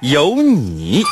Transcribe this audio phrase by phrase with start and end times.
[0.00, 1.04] 有你。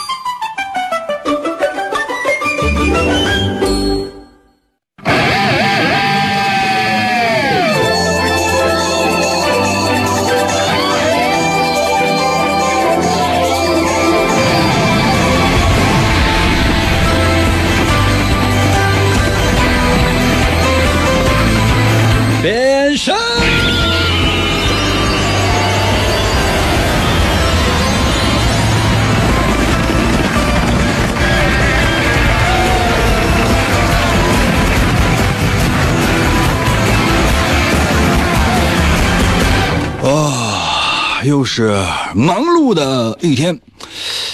[41.39, 41.71] 就，是
[42.15, 43.61] 忙碌的一天。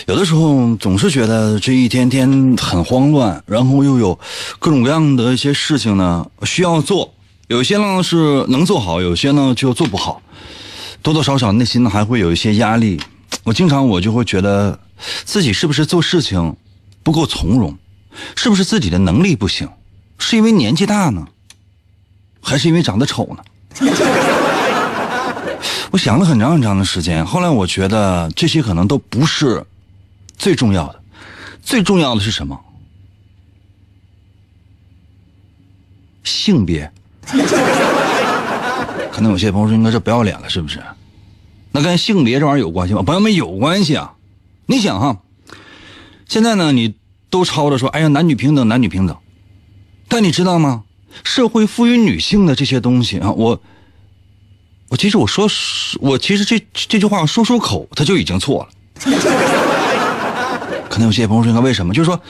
[0.06, 4.18] 有的时候总是觉得这一天天很慌乱，然后又有
[4.58, 7.12] 各种各样的一些事情呢需要做，
[7.48, 10.22] 有些呢是能做好，有些呢就做不好，
[11.02, 12.98] 多多少少内心呢还会有一些压力。
[13.42, 14.78] 我经常我就会觉得
[15.24, 16.56] 自己是不是做事情
[17.02, 17.76] 不够从容，
[18.34, 19.68] 是不是自己的能力不行，
[20.16, 21.26] 是因为年纪大呢，
[22.40, 23.44] 还是因为长得丑呢？
[25.90, 29.64] 我想了很长很长的时间，后来我觉得这些可能都不是
[30.36, 31.00] 最重要的，
[31.62, 32.58] 最重要的是什么？
[36.24, 36.90] 性别。
[39.12, 40.82] 可能有些朋友说：“应该这不要脸了，是不是？”
[41.70, 43.02] 那跟性别这玩意儿有关系吗？
[43.02, 44.14] 朋友们，有关系啊！
[44.66, 45.18] 你想哈，
[46.28, 46.94] 现在呢，你
[47.30, 49.16] 都吵着说：“哎呀，男女平等，男女平等。”
[50.08, 50.82] 但你知道吗？
[51.22, 53.62] 社会赋予女性的这些东西啊，我。
[54.88, 55.48] 我其实我说，
[56.00, 58.68] 我其实这这句话说出口，他就已经错了。
[60.88, 61.92] 可能有些朋友说，为什么？
[61.92, 62.20] 就是说，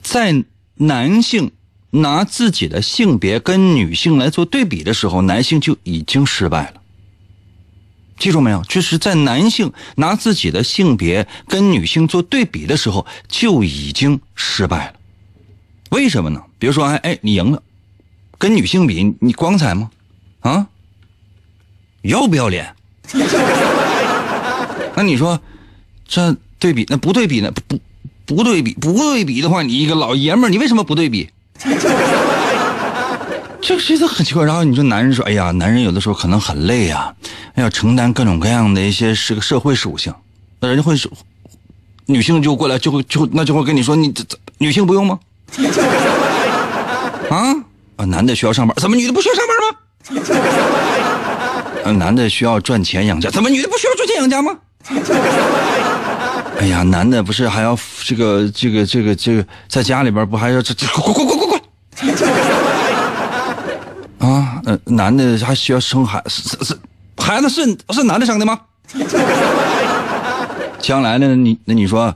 [0.00, 0.44] 在
[0.76, 1.50] 男性
[1.90, 6.80] 拿自己的性别跟女性来做对比的时候，男性就已经失败了。
[8.18, 8.62] 记住没有？
[8.68, 14.94] 就是在男性拿自己的性别跟女性做对比的时候，就已经失败了。
[15.90, 16.40] 为什么呢？
[16.60, 17.60] 比如说，哎哎，你赢了，
[18.38, 19.90] 跟女性比，你光彩吗？
[20.40, 20.68] 啊？
[22.02, 22.74] 要不要脸？
[24.94, 25.40] 那你说，
[26.06, 27.50] 这对比那不对比呢？
[27.66, 27.78] 不
[28.24, 31.30] 不对比不对比的话，你一个老爷们儿，你为什么不对比？
[33.60, 34.44] 这其实在很奇怪。
[34.44, 37.14] 然后你说男人说：“哎呀，男人有的时候可能很累啊，
[37.54, 40.12] 要承担各种各样的一些是个社会属性。”
[40.60, 41.10] 那人家会说，
[42.06, 45.18] 女性就过来就会就那就会跟你说：“你这这女性不用吗？”
[47.30, 47.54] 啊
[47.96, 49.68] 啊，男的需要上班，怎么女的不需要上班吗？
[51.92, 54.56] 男的需要赚钱养家，怎么女的不需要赚钱养家吗？
[56.58, 61.60] 哎呀，男的不是还要这个这个这个这个在家里边不还要这这滚滚滚滚滚！
[64.30, 66.78] 啊，呃，男的还需要生孩是是是，
[67.16, 68.60] 孩子是是男的生的吗？
[70.78, 72.14] 将来呢，你那你说，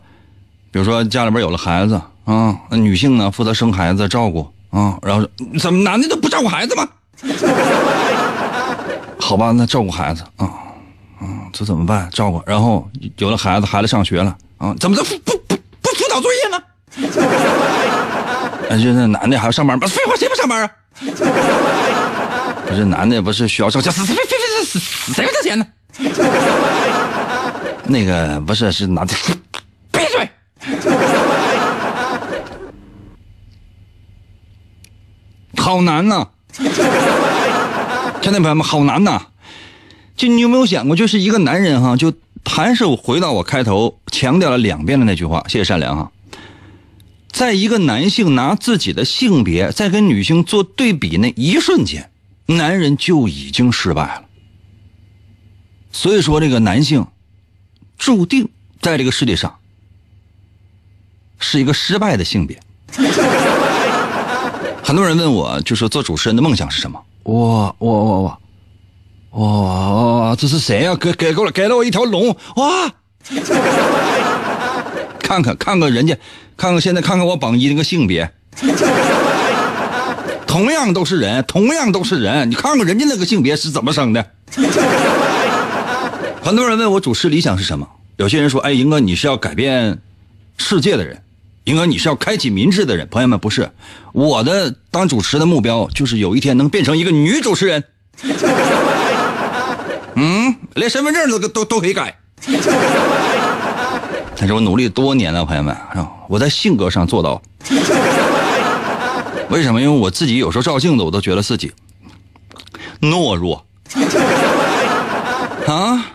[0.70, 5.26] 比如说家里边有了孩子啊，那女性呢负责生孩子照顾啊，然后
[5.58, 6.88] 怎么男的都不照顾孩子吗？
[9.26, 10.46] 好吧，那照顾孩子啊，
[11.18, 12.08] 啊，这怎么办？
[12.12, 16.62] 照顾，然后有了孩子，孩子上学了啊，怎么着不不不不辅导作业呢？
[18.70, 19.84] 哎，就那男的还要上班吗？
[19.88, 20.70] 废话，谁不上班啊？
[22.68, 23.90] 不是男的不是需要挣钱？
[23.92, 25.66] 死死废废废死死谁不挣钱呢？
[27.88, 29.14] 那个不是是男的，
[29.90, 30.30] 闭嘴！
[35.56, 36.28] 好难呐！
[38.22, 39.26] 爱的朋友们，好难呐！
[40.16, 42.12] 就你有没有想过，就是一个男人哈，就
[42.44, 46.10] 还是回到我开头强调了两遍的那句话，谢谢善良哈。
[47.30, 52.10] 在一个男性拿自己的性别在跟女性做对比那一瞬间，
[52.46, 54.24] 男人就已经失败了。
[55.92, 57.06] 所以说，这个男性
[57.96, 58.48] 注定
[58.80, 59.56] 在这个世界上
[61.38, 62.60] 是一个失败的性别。
[64.82, 67.02] 很多人问我，就是做主持人的梦想是什么？
[67.26, 68.40] 我我我
[69.30, 70.36] 我哇！
[70.36, 70.94] 这是谁呀？
[70.94, 72.88] 给给过来，给了我一条龙哇！
[75.18, 76.16] 看看看看人家，
[76.56, 78.30] 看看现在看看我榜一那个性别，
[80.46, 84.24] 同样都是人，同样都是人，你看看人家那个性别是怎么生的？
[86.40, 87.88] 很多人问我主持理想是什么？
[88.18, 89.98] 有些人说：“哎，英哥，你是要改变
[90.58, 91.20] 世界的人。
[91.66, 93.68] 应该你是要开启民智的人，朋友们不是。
[94.12, 97.82] 我的当主持的目标就是有一天能变成一个女主持人。
[100.14, 102.16] 嗯，连身份证都都都可以改。
[104.36, 107.42] 但是我努力多年了，朋友们啊，我在性格上做到。
[109.48, 109.80] 为什么？
[109.80, 111.72] 因为我自己有时候照镜子，我都觉得自己
[113.00, 113.66] 懦弱
[115.66, 116.12] 啊，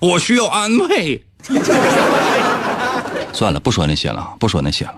[0.00, 1.24] 我需要安慰。
[3.36, 4.94] 算了，不说那些了，不说那些了。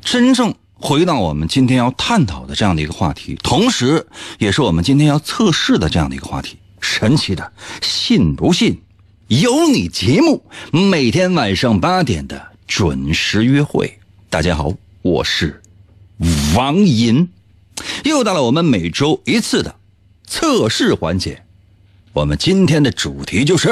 [0.00, 4.06] 真正回到我们今天要探讨的这样的一个话题，同时
[4.38, 7.52] 也是我们今天要测试的这样的一个话题——神奇的，
[7.82, 8.80] 信不信
[9.26, 13.98] 有你节目，每天晚上八点的准时约会。
[14.30, 14.72] 大家好，
[15.02, 15.60] 我是
[16.54, 17.28] 王银，
[18.04, 19.74] 又到了我们每周一次的
[20.28, 21.42] 测试环节。
[22.12, 23.68] 我们今天的主题就是。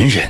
[0.00, 0.26] 男人，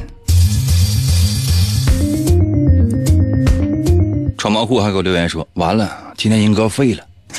[4.37, 7.05] 穿毛裤还给我留言说：“完了，今天英哥废了。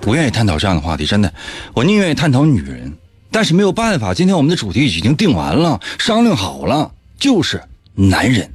[0.00, 1.34] 不愿意探讨这样的话题，真的，
[1.74, 2.92] 我宁愿意探讨女人，
[3.32, 7.60] 但是没有办法，今天我们的主题已经定完了，商量好了，就是
[7.96, 8.48] 男人。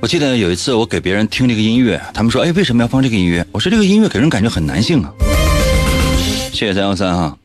[0.00, 5.12] 我记得有一次，我给别人听这个音乐，他们说：“哎，为什么要放这个音乐？”我说：“这个音乐给人感觉很男性啊。”
[6.52, 7.36] 谢谢三幺三哈。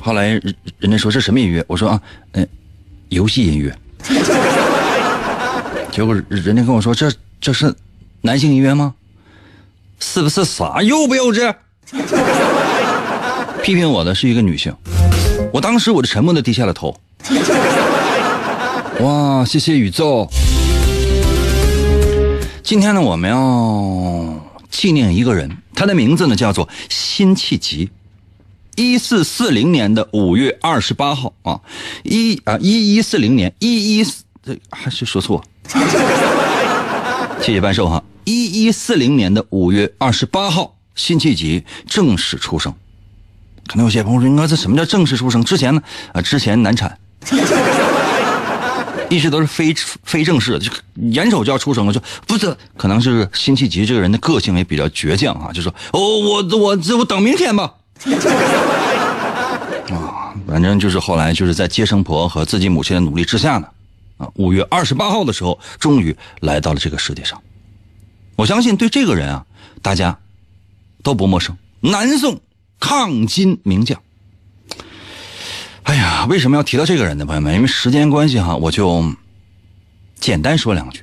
[0.00, 1.64] 后来人人家说是什么音乐？
[1.66, 2.00] 我说啊，
[2.32, 2.48] 嗯，
[3.08, 3.76] 游戏音乐。
[5.90, 7.74] 结果人家跟我说：“这这是
[8.20, 8.94] 男性音乐吗？
[9.98, 10.80] 是不是傻？
[10.80, 11.52] 幼不幼稚？”
[13.64, 14.72] 批评我的是一个女性。
[15.52, 16.96] 我当时我就沉默的低下了头。
[19.00, 20.28] 哇，谢谢宇宙。
[22.68, 27.88] 今天呢，我们要纪念一个人，他的名字呢叫做辛弃疾。
[28.76, 31.62] 一四四零年的五月二十八号啊，
[32.02, 34.04] 一啊一一四零年一一
[34.42, 35.42] 这还是说错，
[37.40, 38.04] 谢谢半寿哈。
[38.24, 42.70] 一一四零年的五月二十八号，辛弃疾正式出生。
[43.66, 45.42] 可能有些朋友说，应该这什么叫正式出生？
[45.42, 45.80] 之前呢
[46.12, 46.98] 啊，之前难产。
[49.10, 49.74] 一直都是非
[50.04, 50.70] 非正式的，就
[51.10, 57.74] 眼瞅就要出生了，就不是，可能是辛弃疾这个人的个性也比较倔强啊，就说哦，我我这我等明天吧。
[59.90, 63.68] 啊，反正就是后来就是在接生婆和自己母亲的努力之下呢，
[64.18, 67.40] 啊，五月二十八号的时候，终于来到了这个世界上。
[68.36, 69.46] 我相信对这个人啊，
[69.82, 70.18] 大家
[71.02, 72.40] 都不陌生，南宋
[72.78, 74.00] 抗金名将。
[75.88, 77.54] 哎呀，为什么要提到这个人呢，朋友们？
[77.54, 79.02] 因为时间关系哈，我就
[80.20, 81.00] 简单说两句。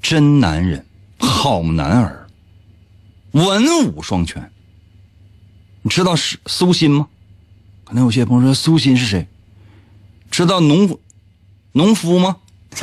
[0.00, 0.86] 真男人，
[1.18, 2.28] 好男儿，
[3.32, 4.52] 文武双全。
[5.82, 7.08] 你知道是苏辛吗？
[7.82, 9.26] 可能有些朋友说苏辛是谁？
[10.30, 10.96] 知道农
[11.72, 12.36] 农夫吗？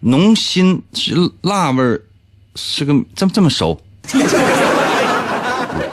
[0.00, 2.02] 农心是辣味儿，
[2.56, 3.80] 是个这么这么熟。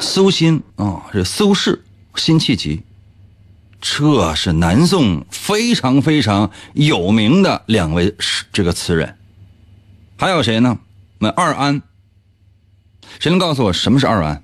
[0.01, 1.79] 苏辛啊，是苏轼。
[2.15, 2.83] 辛弃疾，
[3.81, 8.15] 这是南宋非常非常有名的两位
[8.51, 9.17] 这个词人，
[10.17, 10.79] 还有谁呢？
[11.19, 11.81] 那二安，
[13.19, 14.43] 谁能告诉我什么是二安？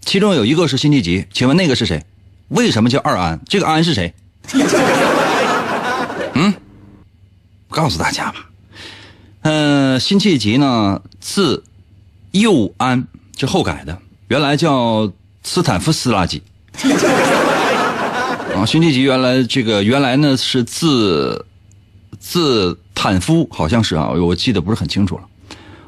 [0.00, 2.04] 其中有一个是辛弃疾，请问那个是谁？
[2.48, 3.40] 为什么叫二安？
[3.46, 4.14] 这个安是谁？
[6.34, 6.52] 嗯，
[7.68, 8.50] 告诉大家吧。
[9.42, 11.64] 嗯，辛弃疾呢，字
[12.32, 13.06] 幼安，
[13.36, 14.00] 是后改的。
[14.32, 15.12] 原来叫
[15.42, 16.42] 斯坦夫斯拉基
[18.56, 21.44] 啊，辛弃疾原来这个原来呢是字
[22.18, 25.24] 字坦夫，好像是啊，我记得不是很清楚了。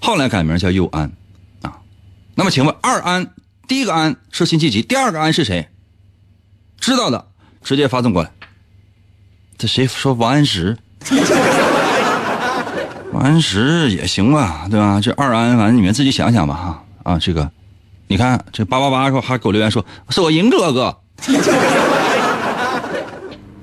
[0.03, 1.11] 后来改名叫右安
[1.63, 1.79] 啊。
[2.35, 3.31] 那么请问二安，
[3.67, 5.67] 第一个安是辛弃疾，第二个安是谁？
[6.79, 7.27] 知道的
[7.63, 8.31] 直接发送过来。
[9.57, 10.77] 这谁说王安石？
[13.11, 15.01] 王安石也行吧，对吧？
[15.01, 16.85] 这二安，反正你们自己想想吧，哈
[17.15, 17.51] 啊，这个。
[18.07, 20.97] 你看这八八八说还给我留言说是我赢哥哥，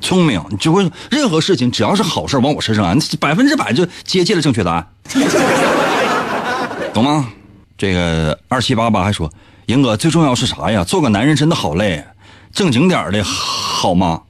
[0.02, 4.88] 聪明，你就会任何事情只要是好事往我身上安，百分之百就接近了正确答案，
[6.94, 7.30] 懂吗？
[7.78, 9.32] 这个二七八八还说
[9.68, 10.84] 赢哥最重要是啥呀？
[10.84, 12.04] 做个男人真的好累，
[12.52, 14.22] 正经点的好吗？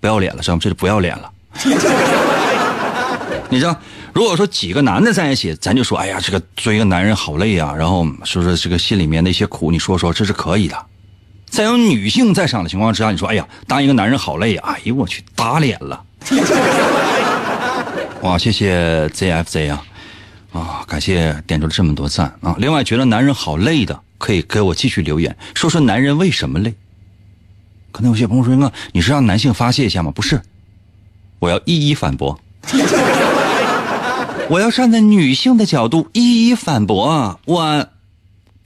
[0.00, 0.60] 不要脸了，知道吗？
[0.62, 1.30] 这是不要脸了。
[3.50, 3.74] 你知道？
[4.18, 10.76] 如果说几个男的在一起，咱就说，哎呀，这个追一个男人好累啊，然后说说这个心里面的一些苦，你说说，这是可以的。
[11.48, 16.04] 在有女性在场的情况之下，你说，哎呀，当一个男人好累啊，哎呦我去，打脸了。
[18.22, 19.84] 哇，谢谢 ZFZ 啊，
[20.52, 22.56] 啊，感谢点出了这么多赞啊。
[22.58, 26.74] 另外，觉得男人好累的，可以给我继续留言，说说男人为什么累。
[27.92, 30.10] 可能有些朋友说，哥，你是让男性发泄一下吗？
[30.10, 30.42] 不是，
[31.38, 32.36] 我要一一反驳。
[34.50, 37.86] 我要站在女性的角度一一反驳，我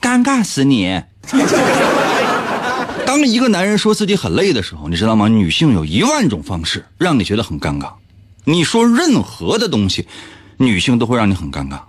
[0.01, 1.03] 尴尬死你。
[3.05, 5.29] 当一个男人说自己很累的时候，你知道吗？
[5.29, 7.93] 女性有一万种方式让你觉得很尴尬。
[8.45, 10.07] 你说任何的东西，
[10.57, 11.81] 女性都会让你很尴尬。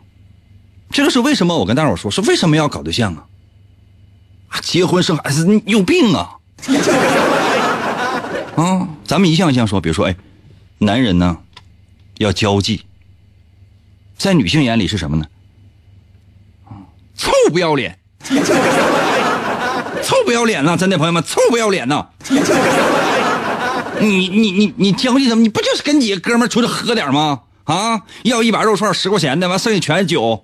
[0.89, 1.57] 这个是为什么？
[1.57, 3.25] 我跟大伙说，是为什么要搞对象啊？
[4.61, 6.37] 结婚生孩子，你有病啊！
[8.55, 10.15] 啊，咱们一项一项说，比如说，哎，
[10.79, 11.37] 男人呢，
[12.17, 12.83] 要交际，
[14.17, 15.25] 在女性眼里是什么呢？
[17.15, 17.97] 臭不要脸，
[20.01, 20.75] 臭不要脸呐！
[20.75, 22.07] 真的朋友们，臭不要脸呐！
[23.99, 25.41] 你你你你交际什么？
[25.41, 27.41] 你不就是跟几个哥们出去喝点吗？
[27.65, 30.43] 啊，要一把肉串十块钱的，完剩下全是酒。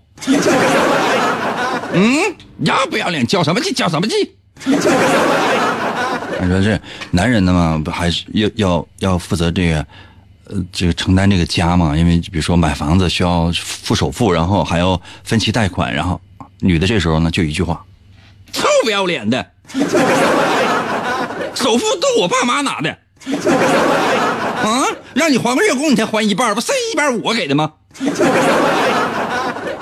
[1.91, 3.25] 嗯，要不要脸？
[3.25, 3.73] 交什么际？
[3.73, 4.35] 交什么际？
[4.65, 4.75] 你
[6.47, 6.79] 说这
[7.11, 9.85] 男人的嘛，还是要要要负责这个，
[10.49, 11.95] 呃，这个承担这个家嘛？
[11.95, 16.19] 因为比如说买房子需要付首付，然后还要分期贷款，然后
[16.59, 17.85] 女的这时候呢就一句话：
[18.51, 19.45] 臭不要脸的，
[21.53, 22.97] 首付都我爸妈拿的。
[24.63, 24.85] 啊！
[25.13, 27.73] 让你还个月供，你才还一半，不剩一半我给的吗？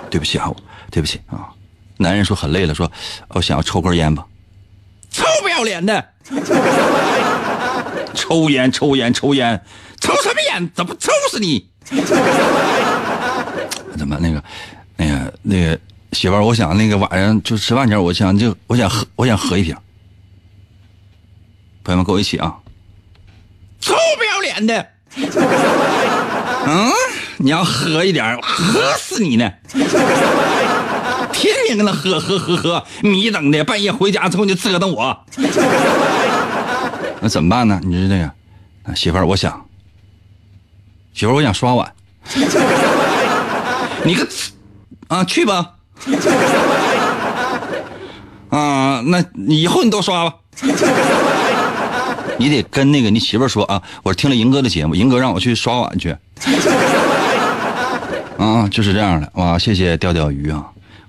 [0.09, 0.51] 对不起啊，
[0.91, 1.49] 对不起啊！
[1.97, 2.91] 男人说很累了，说
[3.29, 4.25] 我想要抽根烟吧。
[5.11, 6.03] 臭不要脸的！
[8.13, 9.61] 抽烟，抽烟，抽烟，
[10.01, 10.69] 什么烟？
[10.73, 11.69] 怎么抽死你？
[13.97, 14.43] 怎么那个，
[14.95, 15.79] 那个，那个
[16.13, 19.75] 媳妇儿，我想那个晚上就吃饭前，我想就我想喝，我想喝一瓶。
[21.83, 22.55] 朋友们，跟我一起啊！
[23.79, 24.87] 臭不要脸的！
[26.65, 26.91] 嗯，
[27.37, 29.49] 你要喝一点，喝死你呢！
[31.31, 35.25] 天天跟他喝喝喝喝，迷瞪的，半夜回家之后就折腾我。
[37.21, 37.79] 那怎么办呢？
[37.83, 39.65] 你说这个，媳妇儿，我想，
[41.17, 41.91] 媳妇，我想刷碗。
[44.03, 44.27] 你个，
[45.07, 45.71] 啊，去吧。
[48.49, 50.35] 啊，那以后你都刷吧。
[52.37, 56.15] 你得跟那个你媳妇说啊，我听了银哥的节目，银哥让我去刷碗去。
[58.37, 59.57] 啊，就是这样的哇！
[59.57, 60.63] 谢谢钓钓鱼啊，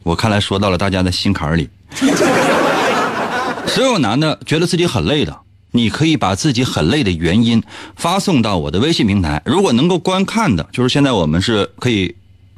[0.05, 1.69] 我看来说到了大家的心坎里。
[3.69, 5.37] 所有男的觉得自己很累的，
[5.73, 7.63] 你可以把自己很累的原因
[7.97, 9.43] 发送到我的微信平台。
[9.45, 12.15] 如果能够观看的，就是现在我们是可以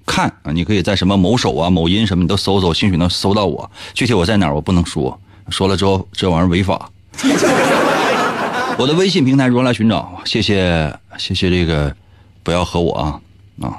[0.07, 3.71] 看啊，你可以在什么某手啊、某音什么，你都搜搜，兴许能搜到我。
[3.95, 6.90] 具体我在哪儿，我不能说，说了之后这玩意儿违法。
[8.79, 10.21] 我的微信平台如何来寻找？
[10.25, 11.95] 谢谢谢谢这个，
[12.43, 13.21] 不要和我啊
[13.61, 13.76] 啊，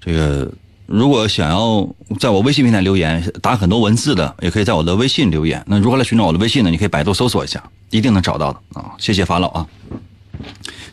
[0.00, 0.50] 这个
[0.86, 1.88] 如果想要
[2.20, 5.62] 在我微信平台留言，打很多文字的，也可以在我的微信留言。
[5.66, 6.70] 那如何来寻找我的微信呢？
[6.70, 8.92] 你可以百度搜索一下，一定能找到的啊！
[8.98, 9.66] 谢谢法老啊。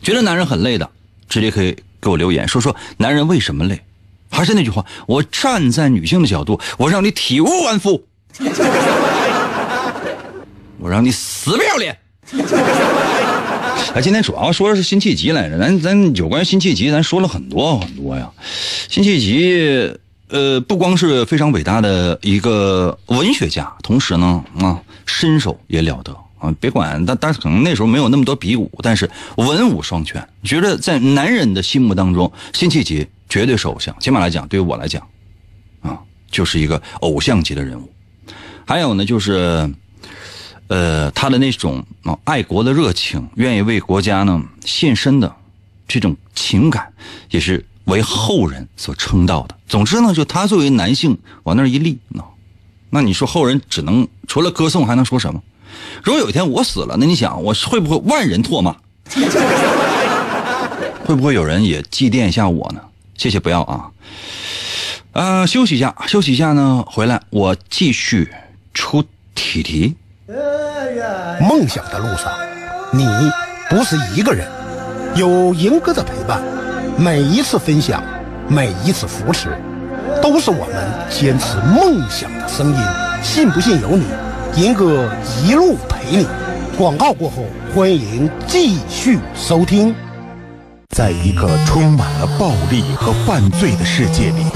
[0.02, 0.90] 觉得男人很累的，
[1.28, 3.80] 直接可以给我留言，说说男人为什么累。
[4.30, 8.04] 还是那句话，我站在女性的角度，我让你体无完肤，
[10.78, 11.96] 我让你死不要脸。
[13.94, 18.28] 哎，今天主要说的是辛弃疾来着，咱咱有关辛弃疾，咱说了很多很多呀。
[18.88, 19.96] 辛弃疾，
[20.30, 26.52] 呃，不光是非常伟大的一个文学家，同时呢，啊，身手也了得啊。
[26.58, 30.28] 别管，但但是可能那时候没有那么多比武，但是文武双全。
[30.42, 33.94] 觉得在男人的心目当中，辛弃疾绝对是偶像。
[34.00, 35.06] 起码来讲，对于我来讲，
[35.82, 36.00] 啊，
[36.32, 37.88] 就是一个偶像级的人物。
[38.66, 39.72] 还有呢，就是。
[40.68, 45.34] 呃，他的那种啊爱国的热情，愿意为国家呢献身的
[45.86, 46.92] 这种情感，
[47.30, 49.56] 也是为后人所称道的。
[49.68, 52.24] 总之呢，就他作为男性往那一立，那
[52.90, 55.42] 那你说后人只能除了歌颂还能说什么？
[56.02, 58.76] 如果有一天我死了，那你想我会不会万人唾骂？
[61.04, 62.80] 会不会有人也祭奠一下我呢？
[63.18, 63.90] 谢谢，不要啊。
[65.12, 68.32] 呃，休息一下，休息一下呢，回来我继续
[68.72, 69.04] 出
[69.34, 69.94] 题题。
[70.26, 72.32] 梦想的路上，
[72.92, 73.06] 你
[73.68, 74.48] 不是一个人，
[75.16, 76.40] 有银哥的陪伴，
[76.96, 78.02] 每一次分享，
[78.48, 79.50] 每一次扶持，
[80.22, 80.76] 都是我们
[81.10, 82.76] 坚持梦想的声音。
[83.22, 84.06] 信不信由你，
[84.56, 85.10] 银哥
[85.44, 86.26] 一路陪你。
[86.78, 89.94] 广告过后，欢迎继续收听。
[90.96, 94.46] 在一个充满了暴力和犯罪的世界里，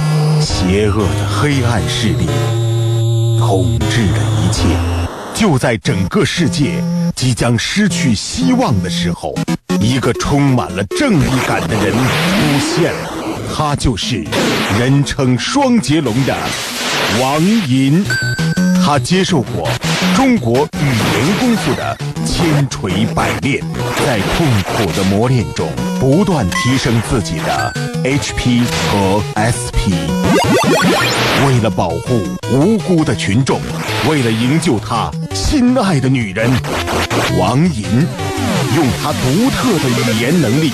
[0.41, 2.27] 邪恶的黑暗势力
[3.39, 4.98] 统治着一切。
[5.39, 6.83] 就在整个世界
[7.15, 9.33] 即将失去希望的时候，
[9.81, 13.11] 一个充满了正义感的人出现了，
[13.55, 14.25] 他就是
[14.81, 16.37] 人称双截龙的
[17.21, 18.05] 王银。
[18.91, 19.69] 他接受过
[20.17, 23.63] 中国语言功夫的千锤百炼，
[24.07, 25.69] 在痛苦的磨练中
[26.01, 27.71] 不断提升自己的
[28.03, 29.93] HP 和 SP。
[31.47, 33.61] 为了保护无辜的群众，
[34.09, 36.51] 为了营救他心爱的女人，
[37.39, 37.85] 王银
[38.75, 40.73] 用他独特的语言能力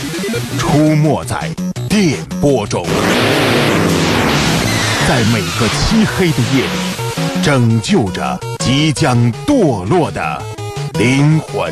[0.57, 1.51] 出没在
[1.89, 2.87] 电波中，
[5.09, 6.84] 在每个漆黑的夜里。
[7.45, 10.43] 拯救着即将堕落的
[10.99, 11.71] 灵魂。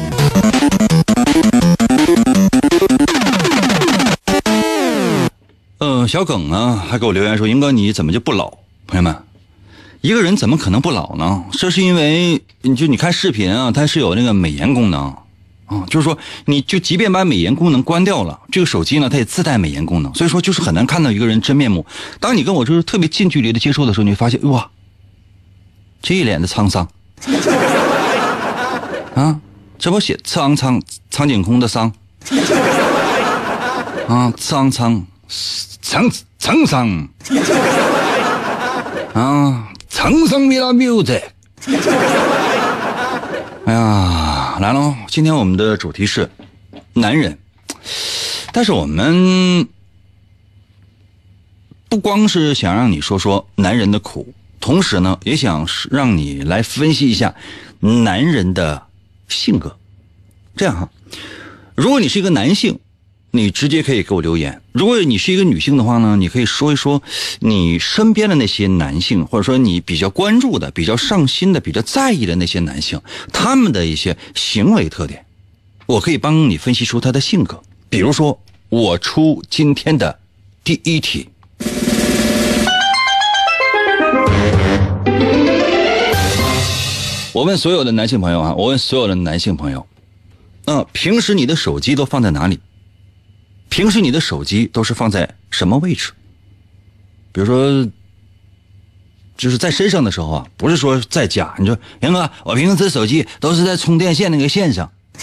[5.79, 8.52] 嗯，小耿呢还给我留言说：“英哥，你怎么就不老？”
[8.87, 9.17] 朋友们，
[10.02, 11.43] 一个人怎么可能不老呢？
[11.52, 15.05] 这是因为你就你看视频啊，它是有那个美颜功能
[15.64, 21.87] 啊，就是说你就即便把美颜功能关掉了，这个手机呢它也自带美颜功能，所以说就是很难看到一个人真面目。
[22.21, 24.69] 当你跟我就是特别近距离的接触的时候，你会发现哇。
[26.02, 26.88] 这一脸的沧桑，
[29.14, 29.38] 啊，
[29.78, 31.92] 这不写苍苍苍井空的桑，
[34.09, 35.06] 啊，苍苍
[35.80, 37.09] 苍沧桑，
[39.14, 41.23] 啊，沧桑米拉 music。
[43.64, 44.97] 哎呀，来喽！
[45.06, 46.28] 今天我们的主题是
[46.94, 47.38] 男人，
[48.52, 49.68] 但是我们
[51.88, 54.35] 不光是想让你说说男人的苦。
[54.62, 57.35] 同时呢，也想让你来分析一下
[57.81, 58.87] 男人的
[59.28, 59.76] 性格。
[60.57, 60.88] 这样哈，
[61.75, 62.78] 如果你是一个男性，
[63.33, 67.02] 你直接可以给我留言；如果你是一个女性的话呢，你可以说一说
[67.40, 73.00] 你身边的那些男性，或者说你比较关注的、比较上心的、比较在意的那些男性，
[73.33, 75.26] 他们的一些行为特点，
[75.87, 77.60] 我可以帮你分析出他的性格。
[77.91, 80.21] 比如说，我出今天的
[80.63, 81.28] 第一题。
[87.32, 89.86] 我问所有的男性朋友啊，我问所有的男性朋友，
[90.66, 92.60] 嗯，平时你的手机都放在哪里？
[93.71, 96.12] 平时你的手机都是放在什么位置？
[97.32, 97.88] 比如说，
[99.38, 101.54] 就是在身上的时候啊，不是说在家。
[101.58, 104.92] 你说，杨哥，我平时手机都是在充电线那个线上。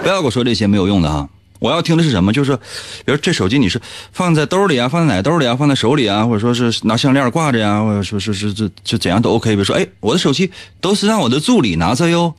[0.00, 1.28] 不要给我说这些没有用的啊。
[1.58, 2.32] 我要听的是什么？
[2.32, 2.56] 就是，
[3.04, 3.80] 比如这手机你是
[4.12, 9.50] 放在兜里啊，放在哪兜里啊，放在手里啊，或者说是拿项链挂着呀，或者说是是这就怎样都 OK。
[9.50, 12.34] 比如说，哎，我的手机都是让我的助理拿着哟，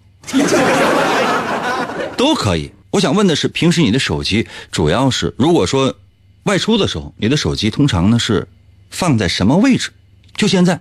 [2.15, 2.71] 都可以。
[2.91, 5.95] 我想问的是，平时你的手机主要是，如果说
[6.43, 8.47] 外出的时候，你的手机通常呢是
[8.89, 9.91] 放在什么位置？
[10.35, 10.79] 就现在，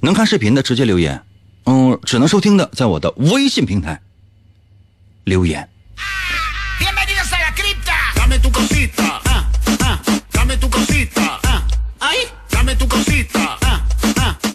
[0.00, 1.22] 能看视频的直接留言，
[1.64, 4.00] 嗯，只能收听的在我的微信平台
[5.24, 5.68] 留言。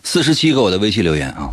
[0.04, 1.50] 四十七个我的微信留言啊！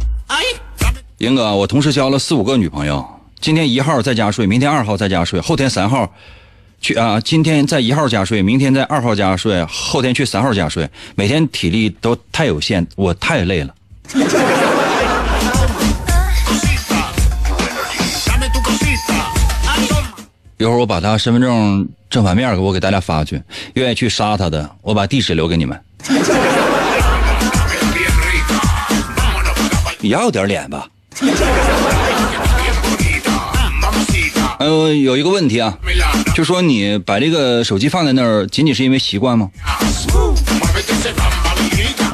[1.16, 3.02] 英哥，我同时交了四五个女朋友，
[3.40, 6.12] 今天一号在家睡，明天二号在家睡，后天三号
[6.80, 7.18] 去啊！
[7.20, 13.74] 今天在一号家睡，明天在二号家睡，后天去三号家睡，每天体力都太有限，我太累了。
[20.59, 23.42] 一会儿我把他身份证正反面给我给大家发去，
[23.74, 25.80] 愿意去杀他的，我把地址留给你们。
[30.08, 30.86] 要点脸吧。
[34.58, 35.72] 呃，有一个问题啊，
[36.34, 39.48] 就说你把这个手机放在那儿，仅仅是因为习惯吗？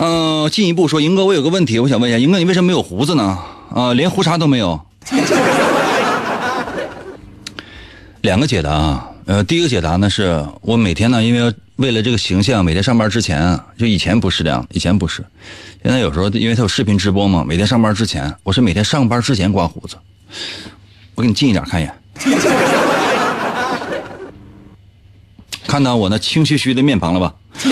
[0.00, 3.36] 嗯， 进一步说，英哥，我有个问题，我想问一下，英哥，你为什么没有胡子呢？
[3.74, 4.80] 啊，连胡茬都没有。
[8.22, 15.24] 两个解答啊，呃，第一个解答呢是我每天呢，因为为了这个形象，每天上班之前，就以前不是这样，以前不是，
[15.82, 19.96] 现在有时候因为他有视频直播嘛，每天上班之前，我是每天上班之前刮胡子，
[21.16, 21.92] 我给你近一点看一眼，
[25.66, 27.34] 看到我那清虚虚的面庞了吧？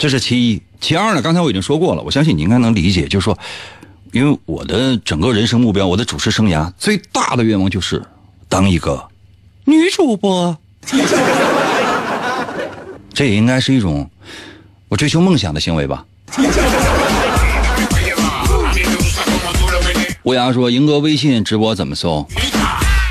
[0.00, 3.38] 这是其一，其二呢，刚才我已经说过了，我相信你应该能理解，就是说，
[4.12, 8.02] 因为我的整个人生目标，我的主持生涯最大的愿望就是。
[8.48, 9.00] 当一个
[9.64, 10.56] 女主播，
[13.12, 14.08] 这也应该是一种
[14.88, 16.04] 我追求梦想的行为吧。
[20.24, 22.26] 乌鸦说：“赢哥微信直播怎么搜？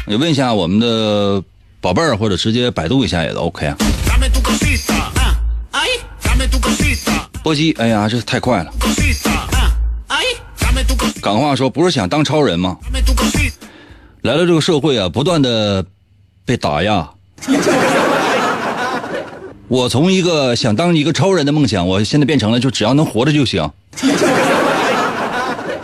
[0.06, 1.44] 你问一下我们的
[1.82, 3.76] 宝贝儿，或者直接百度一下也都 OK 啊。
[7.42, 8.72] 波姬，哎呀，这太快了。
[11.22, 12.78] 港话说，不是想当超人吗？
[14.22, 15.84] 来到这个社会啊，不断的
[16.50, 17.08] 被打压。
[19.68, 23.70] 我从一个想当一个超人的梦想，我现在变成了就只要能活着就行。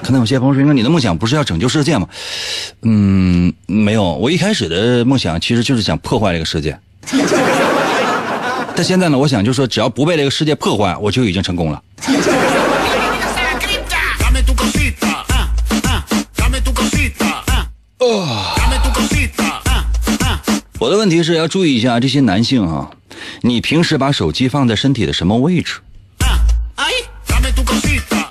[0.01, 2.07] 可能有些朋友说：“你的梦想不是要拯救世界吗？”
[2.81, 6.75] 嗯，没有，我一开始的梦想其实就是想破坏这个世界。
[8.75, 11.79] 但现在呢，我想就是说，只要不被这个世界破坏，我就已经成功了。
[20.77, 22.91] 我的问题是要注意一下这些男性啊，
[23.41, 25.75] 你平时把手机放在身体的什么位置？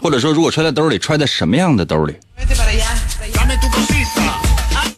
[0.00, 2.14] 或者说，如果揣在兜里，揣在什么样的兜里？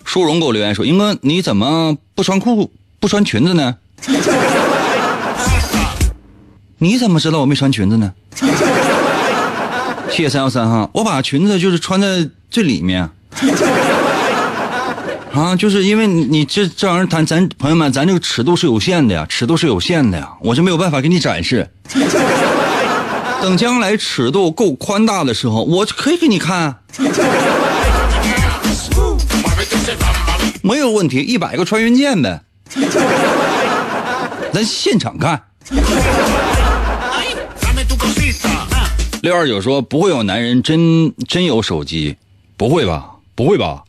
[0.05, 3.77] 舒荣给我留言说：“英哥，你怎么不穿裤不穿裙子呢？”
[6.79, 8.13] 你怎么知道我没穿裙子呢？
[10.11, 13.09] 谢谢三幺三哈，我把裙子就是穿在最里面。
[15.37, 21.69] 啊，就是因为你这这玩意儿，咱咱朋友们，咱这个尺度是有限的呀，尺度是有限的呀，我是没有办法给你展示。
[23.43, 26.75] 等将来尺度够宽大的时候，我可以给你看，
[30.63, 32.41] 没有问题，一百个穿云箭呗，
[34.55, 35.43] 咱现场看。
[39.21, 42.17] 六二九说不会有男人真真有手机，
[42.57, 43.11] 不会吧？
[43.35, 43.83] 不会吧？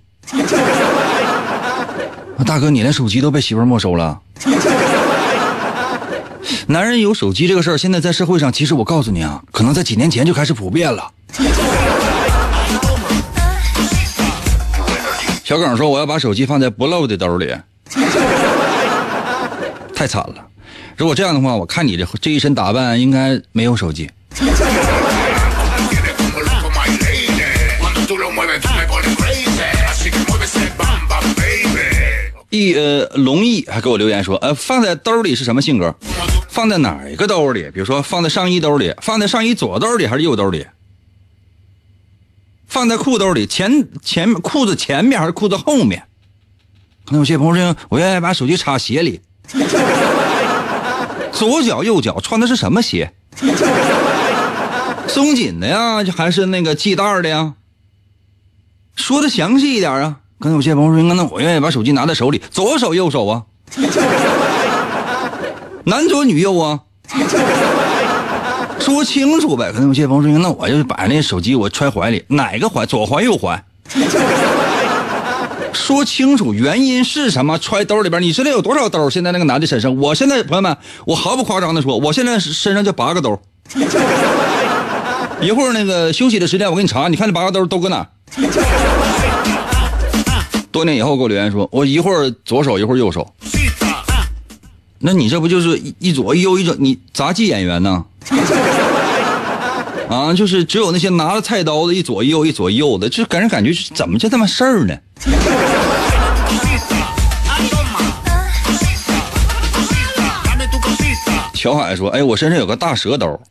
[2.46, 4.20] 大哥，你连手机都被媳妇没收了？
[6.68, 11.12] 男人有手机这个事儿，现在在社会上，其实我告诉你啊，可能在几年前就开始普遍了。
[15.44, 17.56] 小耿说：“我要把手机放在不露的兜里。”
[19.96, 20.46] 太惨了！
[20.98, 24.10] 如果这样的话，我看你这这一身打扮，应该没有手机。
[32.50, 35.94] 易呃龙毅还给我留言说，呃，放在兜里是什么性格？
[36.50, 37.70] 放在哪一个兜里？
[37.72, 40.66] 比如说放在上衣兜里，放在上衣左兜里还是右兜里？
[42.68, 46.04] 放在裤兜里前前裤子前面还是裤子后面？
[47.06, 49.22] 可能有些朋友说，我愿意把手机插鞋里。
[51.32, 53.14] 左脚右脚穿的是什么鞋？
[55.08, 57.54] 松紧的呀，还是那个系带的呀？
[58.96, 60.20] 说的详细一点啊！
[60.40, 63.42] 可能有些朋友说，那我愿意把手机拿在手里，左手右手啊，
[65.86, 66.82] 男左女右啊，
[68.80, 69.72] 说清楚呗。
[69.72, 72.86] 可能有些朋友说，那我就把那手机我揣怀里，哪个怀？
[72.86, 73.64] 左怀右怀？
[75.74, 77.58] 说清楚原因是什么？
[77.58, 79.10] 揣兜里边，你知道有多少兜？
[79.10, 83.40] 现在那个男的身上，我现在朋友们，我毫不夸张的说，我现在身上就八个兜。
[85.40, 88.06] 一会儿那个休息的时间，我给你查，你看这八个兜都搁哪？
[90.72, 93.34] 多年以后给我留言说，我一会儿左手一会儿右手，
[95.00, 96.76] 那你这不就是一左一右一左？
[96.80, 98.06] 你杂技演员呢？
[100.10, 104.96] 啊，就是只有那些拿着菜刀的，一左一右一左一右的，就给人感觉怎么就这么事儿呢？
[111.54, 113.42] 乔海说：“哎，我身上有个大蛇兜，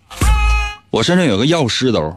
[0.90, 2.16] 我身上有个药师兜。”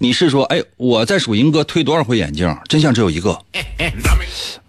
[0.00, 2.56] 你是说，哎，我在数英哥推多少回眼镜？
[2.68, 3.36] 真相只有一个，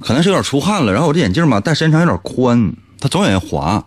[0.02, 0.92] 可能是有点出汗了。
[0.92, 3.84] 然后我这眼镜吧，戴身上有点宽，它总有人滑。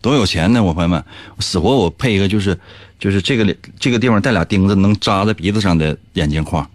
[0.00, 1.04] 多有钱呢，我朋友们，
[1.38, 2.58] 死活我配一个就是，
[2.98, 6.66] 就是这个这个地方带俩钉子能扎在鼻子上的眼镜框。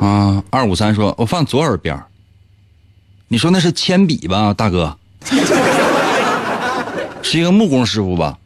[0.00, 2.00] 啊，二五三说，我放左耳边
[3.26, 4.96] 你说那是铅笔吧，大哥？
[7.22, 8.38] 是一个木工师傅吧？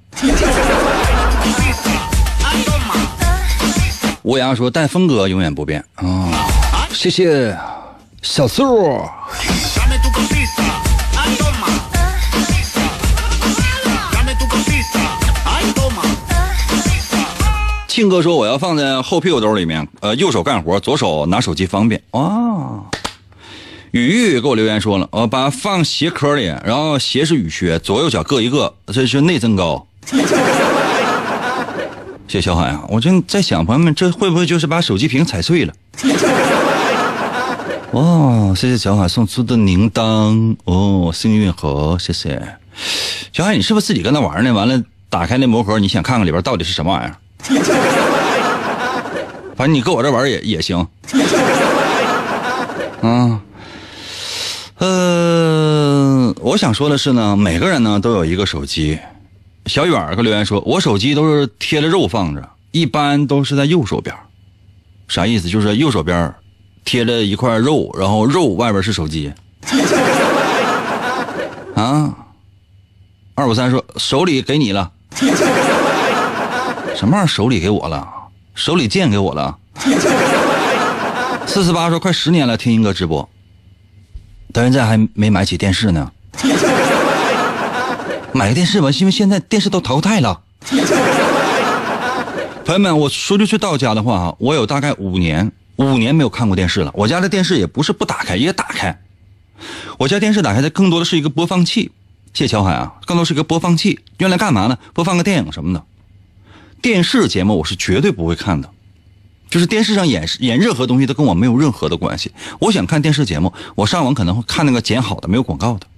[4.22, 6.30] 乌鸦说：“但风格永远不变啊！”
[6.92, 7.56] 谢谢
[8.22, 9.02] 小素。
[17.88, 22.84] 庆哥说：“我要放在后屁股兜里面，呃，右手干活，左手拿手机方便。”啊！
[23.90, 29.86] 雨玉给我留言说了：“我把放鞋壳里，然后鞋是雨靴，左右脚各一个，这是内增高。”
[32.30, 32.84] 谢小海啊！
[32.88, 35.74] 我正在想，朋友们，这会不会就是把手机屏踩碎了？
[37.90, 42.40] 哦，谢谢小海送出的铃铛哦，幸运盒，谢谢
[43.32, 44.54] 小海，你是不是自己跟那玩呢？
[44.54, 47.18] 完了，打开那魔盒，你想看看里边到底是什么玩意儿？
[49.58, 50.78] 反正你搁我这玩也也行。
[53.02, 53.40] 啊，
[54.78, 58.96] 呃，我想说的是呢，每个人呢都有一个手机。
[59.66, 64.14] 小远儿给留言说，我手机都是贴着肉放着，一般都是在右手边。
[65.08, 65.48] 啥意思？
[65.48, 66.34] 就是右手边
[66.84, 69.32] 贴着一块肉，然后肉外边是手机。
[71.76, 72.14] 啊，
[73.34, 74.90] 二五三说手里给你了，
[76.96, 78.08] 什么玩意儿手里给我了？
[78.54, 79.56] 手里剑给我了。
[81.46, 83.28] 四四八说快十年了，听英哥直播，
[84.52, 86.12] 到现在还没买起电视呢。
[88.32, 90.40] 买个电视吧，因为现在电视都淘汰了。
[92.64, 96.92] 朋友们，我说句去到家的话啊，我有大概五年，五年没有看过电视了。
[96.94, 99.00] 我家的电视也不是不打开，也打开。
[99.98, 101.90] 我家电视打开的更多的是一个播放器。
[102.32, 104.78] 谢乔海啊，更多是一个播放器，用来干嘛呢？
[104.94, 105.84] 播放个电影什么的。
[106.80, 108.70] 电视节目我是绝对不会看的，
[109.48, 112.30] 就是电视上演演任何东西都跟我没有任何的关系。
[112.60, 115.88] 我想看电视节目，我上网可能会看那个剪好的、没有广告的，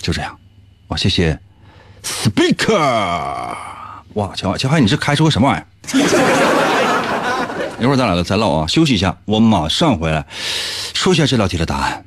[0.00, 0.38] 就这样。
[0.86, 1.40] 哇，谢谢。
[2.08, 3.54] Speaker，
[4.14, 5.64] 哇，乔乔海，你是开出个什么玩意儿？
[7.80, 10.24] 一会儿咱俩再唠啊，休息一下，我马上回来，
[10.94, 12.04] 说一下这道题的答案。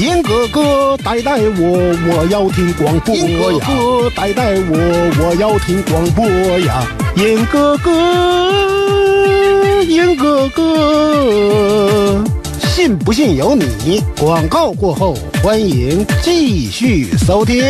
[0.00, 3.20] 严哥哥带带我，我要听广播呀！
[3.20, 6.24] 银哥哥带带我，我要听广播
[6.60, 6.86] 呀！
[7.16, 12.24] 严哥哥，严哥哥，
[12.60, 14.00] 信不信由你。
[14.18, 17.64] 广告过后，欢迎继续收听。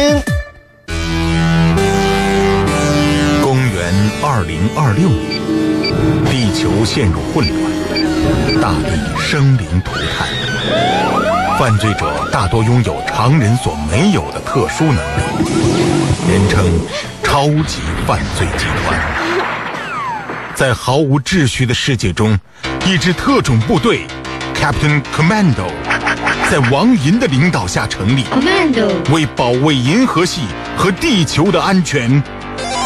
[4.38, 5.40] 二零二六年，
[6.26, 15.02] 地球陷入混乱，大地生灵涂炭，犯罪者大多拥有常人所没有的特殊能力，
[16.30, 16.64] 人称
[17.20, 19.00] “超级犯罪集团”。
[20.54, 22.38] 在毫无秩序的世界中，
[22.86, 24.06] 一支特种部队
[24.54, 25.66] Captain Commando
[26.48, 30.42] 在王银的领导下成立，Commando 为保卫银河系
[30.76, 32.22] 和地球的安全。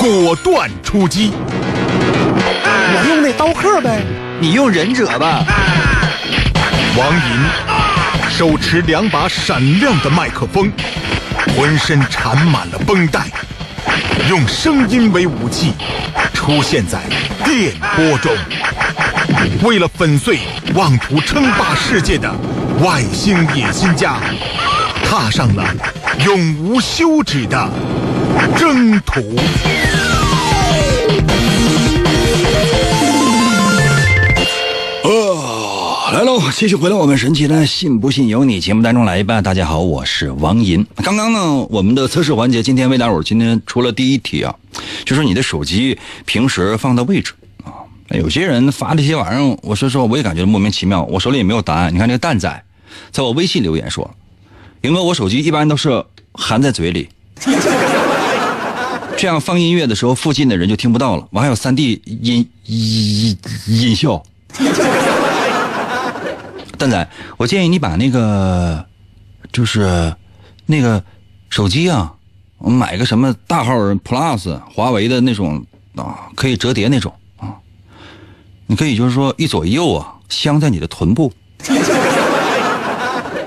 [0.02, 1.30] 果断出击！
[2.64, 4.02] 我用那刀客呗，
[4.40, 5.44] 你用忍者吧。
[6.96, 10.72] 王银手持两把闪亮的麦克风，
[11.56, 13.26] 浑身缠满了绷带，
[14.28, 15.72] 用声音为武器，
[16.34, 16.98] 出现在
[17.44, 18.32] 电波中。
[19.62, 20.40] 为了粉碎
[20.74, 22.28] 妄图称霸世界的
[22.80, 24.16] 外星野心家，
[25.08, 25.64] 踏上了
[26.26, 27.70] 永无休止的
[28.58, 29.36] 征途。
[36.52, 39.42] 继续回到我们神奇的“信不信由你”节目当中来吧。
[39.42, 40.86] 大家好，我是王银。
[40.96, 44.54] 刚刚呢，我们的测试环节，今天魏大伙今天出了第一题啊，
[45.04, 47.84] 就是你的手机平时放的位置啊。
[48.10, 51.04] 有些人发这些玩意儿，我说实话，我也感觉莫名其妙。
[51.04, 51.92] 我手里也没有答案。
[51.92, 52.64] 你看这个蛋仔，
[53.10, 54.10] 在我微信留言说
[54.80, 57.10] ：“英哥，我手机一般都是含在嘴里，
[59.18, 61.28] 这样放音乐的时候，附近的人就听不到了。
[61.30, 64.22] 我还有三 D 音音音效。”
[66.82, 68.84] 蛋仔，我建议你把那个，
[69.52, 70.12] 就是
[70.66, 71.00] 那个
[71.48, 72.12] 手机啊，
[72.58, 75.64] 我买个什么大号 Plus，华为的那种
[75.94, 77.54] 啊，可以折叠那种啊。
[78.66, 81.32] 你可以就是说一左一右啊，镶在你的臀部，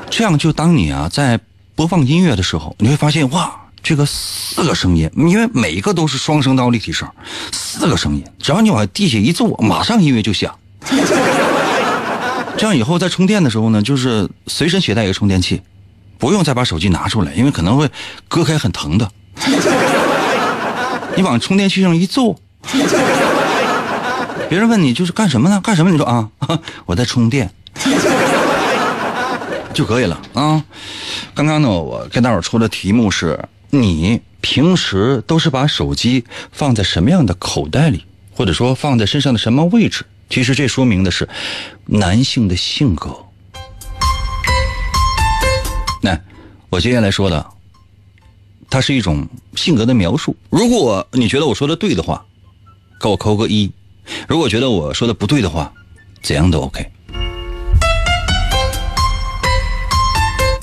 [0.10, 1.38] 这样就当你啊在
[1.76, 7.06] 播放音乐的时候，你会发现哇，这个四个声音，因为每一个都是双声道立体声，
[7.52, 10.58] 四个声音，只要你往地下一坐，马上音乐就响。
[12.58, 15.62] 这样以后在充电的时候呢，就是随身携带一个充电器，
[16.18, 17.90] 不用再把手机拿出来，因为可能会
[18.28, 19.12] 割开很疼的。
[21.16, 22.40] 你往充电器上一坐，
[24.50, 25.60] 别人问你就是干什么呢？
[25.62, 25.92] 干什么？
[25.92, 26.30] 你说啊，
[26.86, 27.52] 我在充电，
[29.74, 30.64] 就可以了啊。
[31.34, 33.38] 刚刚呢，我跟大伙出的题目是：
[33.70, 40.06] 你平时都是把手机放在什么样的口袋里，或者说放在身上的什么位置？
[40.30, 41.28] 其实这说明的是
[41.86, 43.16] 男性的性格。
[46.02, 46.20] 那
[46.70, 47.46] 我接下来说的，
[48.70, 50.36] 它是一种性格的描述。
[50.50, 52.26] 如果你觉得我说的对的话，
[53.00, 53.72] 给我扣个一；
[54.28, 55.72] 如果觉得我说的不对的话，
[56.22, 56.92] 怎样都 OK。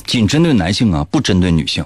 [0.06, 1.84] 仅针对男性啊，不针对女性，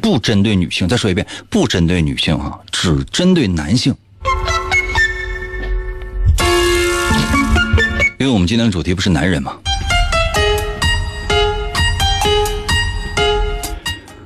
[0.00, 0.88] 不针对女性。
[0.88, 3.94] 再说一遍，不针对女性啊，只针对男性。
[8.20, 9.56] 因为我们今天的主题不是男人吗？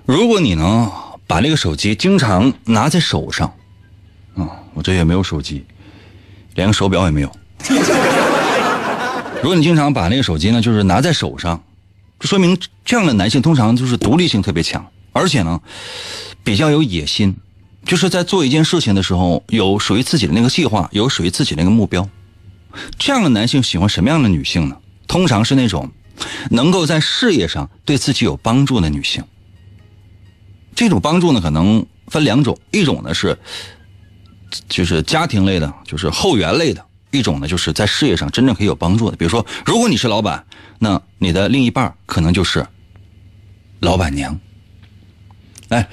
[0.04, 0.90] 如果你能
[1.28, 3.46] 把那个手机经常拿在手上，
[4.34, 5.64] 啊，我这也没有手机，
[6.56, 7.30] 连个手表也没有。
[9.40, 11.62] 如果你经常把那个手机呢，就是拿在手上，
[12.22, 15.60] 说明这样的男性通常就是独立性特别强，而且呢，
[16.42, 17.36] 比较有野心，
[17.84, 22.08] 就是在做一件事情的时候，有属于自己的那个计划，有属于自己的那个目标。
[22.98, 24.76] 这样的男性喜欢什么样的女性呢？
[25.06, 25.90] 通常是那种
[26.50, 29.22] 能够在事业上对自己有帮助的女性。
[30.74, 33.38] 这种帮助呢，可能分两种，一种呢是
[34.68, 36.82] 就是家庭类的，就是后援类的；
[37.12, 39.16] 一种呢就是在事业上真正可以有帮助的。
[39.16, 40.44] 比如说，如果你是老板，
[40.80, 42.66] 那你的另一半可能就是
[43.80, 44.40] 老板娘。
[45.68, 45.88] 哎，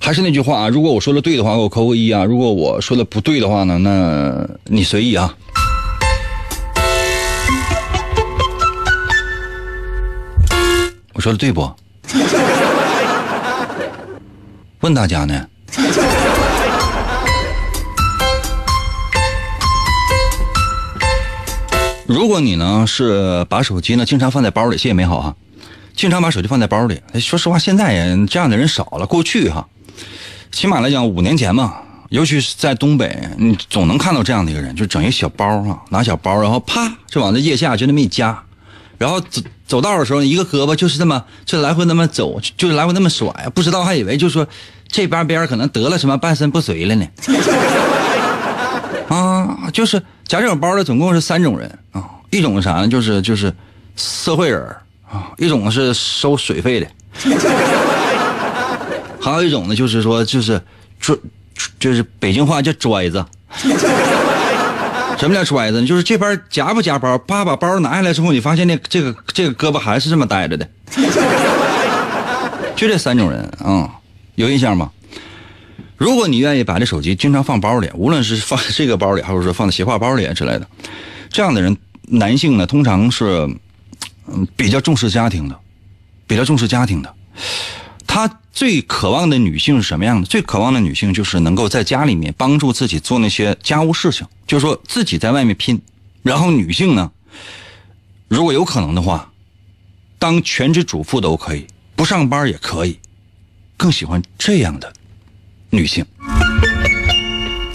[0.00, 5.34] 还是那句话啊，如果我说的对的话，给我扣个一啊；如果我说的不对的话呢，那你随意啊。
[11.26, 11.68] 说的对不？
[14.78, 15.48] 问大家呢？
[22.06, 25.34] 如果你呢是把手机呢经常放在包里，谢谢美好哈，
[25.96, 27.02] 经常把手机放在包里。
[27.14, 29.04] 说实话，现在也这样的人少了。
[29.04, 29.66] 过去哈，
[30.52, 31.74] 起码来讲五年前嘛，
[32.10, 38.44] 尤其是在东北，你总能看到这样的一个人，就整一小包哈，拿小包，然后啪就往这腋下就那么一夹，
[38.98, 44.46] 然后走走道的时候，一个胳膊就是这么就来回那么走，就是来回那么甩，不知道还以为就说
[44.88, 47.06] 这边边可能得了什么半身不遂了呢。
[49.08, 52.88] 啊，就是夹这种包的总共是三种人啊，一种啥呢？
[52.88, 53.54] 就是就是
[53.96, 54.60] 社会人
[55.08, 56.86] 啊，一种是收水费的，
[59.20, 60.60] 还有一种呢就是说就是
[60.98, 61.16] 拽，
[61.78, 63.24] 就是北京话叫拽子。
[65.18, 65.86] 什么叫揣子呢？
[65.86, 70.68] 就是这边夹不夹包，爸把包拿下来之后，你发现那这个这个胳膊还是这么呆着的。
[72.76, 73.90] 就这三种人啊，
[74.34, 74.90] 有印象吗？
[75.96, 80.68] 如果你愿意把这手机经常放包里，无论是放这个包里，还是说放在斜挎包里之类的，
[81.30, 83.48] 这样的人，男性呢，通常是
[84.28, 85.58] 嗯比较重视家庭的，
[86.26, 87.14] 比较重视家庭的。
[88.16, 90.26] 他最渴望的女性是什么样的？
[90.26, 95.78] 最渴望的女性就是能够在家里面帮助自己做那些家务事情，就是说自己在外面拼，
[96.22, 97.10] 然后女性呢，
[98.28, 99.30] 如果有可能的话，
[100.18, 102.98] 当全职主妇都可以，不上班也可以，
[103.76, 104.90] 更喜欢这样的
[105.68, 106.02] 女性。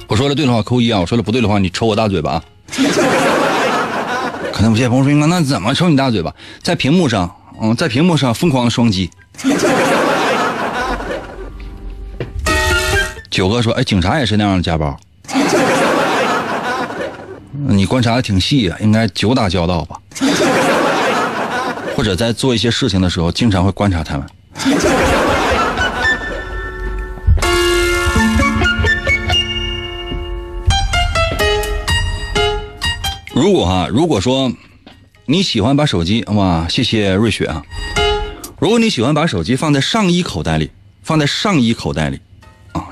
[0.08, 2.44] 我说的对的话扣一啊，我说的不对的话你抽我大嘴巴啊。
[4.52, 6.34] 可能有些朋友说，那那怎么抽你大嘴巴？
[6.64, 9.08] 在屏幕上，嗯，在屏幕上疯狂的双击。
[13.32, 15.00] 九哥说：“哎，警察也是那样的家暴。
[17.54, 19.98] 你观察的挺细啊，应该久打交道吧？
[21.96, 24.28] 或者在做一些事情的时候，经常会观察他们。
[33.34, 34.52] 如果哈，如果说
[35.26, 37.64] 你喜欢把手机哇，谢谢瑞雪啊。
[38.60, 42.20] 如果你喜欢把手机放在上衣口袋里，放在上衣口袋里。”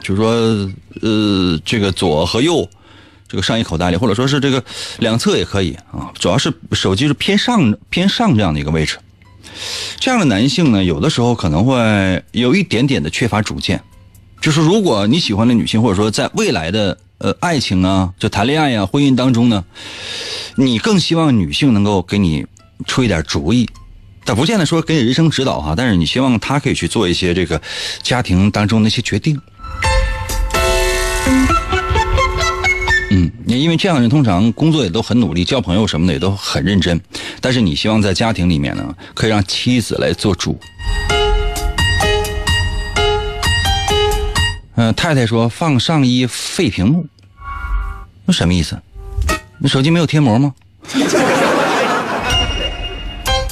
[0.02, 0.32] 就是说，
[1.02, 2.68] 呃，这个左和右，
[3.28, 4.64] 这个上衣口袋里，或者说是这个
[5.00, 6.12] 两侧也可以啊。
[6.18, 8.98] 主要是手机是偏上偏上这样的一个位置。
[10.00, 13.82] 这样的男性呢，有的时候可能会有一点点的缺乏主见。
[14.42, 19.66] 就是如果你喜欢的女性，或者说在未来的呃爱情啊，就谈恋爱呀、婚姻当中呢，
[20.56, 22.46] 你更希望女性能够给你
[22.88, 23.68] 出一点主意。
[24.24, 27.60] 但不见得说给你人生指导哈，但是你希望她可以去做一些这个
[28.04, 29.42] 家庭当中的一些决定。
[33.12, 37.02] 嗯，因为这样的人通常工作也都很努力，交朋友什么的也都很认真，
[37.41, 40.60] 但是你希望在家庭里面呢，可以让妻子来做主。
[44.76, 47.08] 嗯，太太说放上衣废屏幕，
[48.26, 48.80] 那什么意思？
[49.58, 50.54] 你手机没有贴膜吗？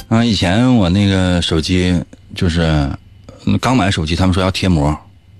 [0.08, 2.00] 啊，以前我那个手机
[2.34, 2.88] 就是
[3.60, 4.96] 刚买手机，他们说要贴膜。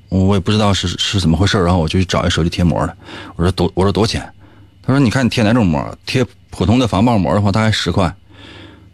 [0.09, 2.97] 我也不知道是是怎么回事然后我就去找一手机贴膜的，
[3.37, 4.33] 我说多我说多少钱？
[4.83, 5.85] 他说你看你贴哪种膜？
[6.07, 8.12] 贴普通的防爆膜的话，大概十块。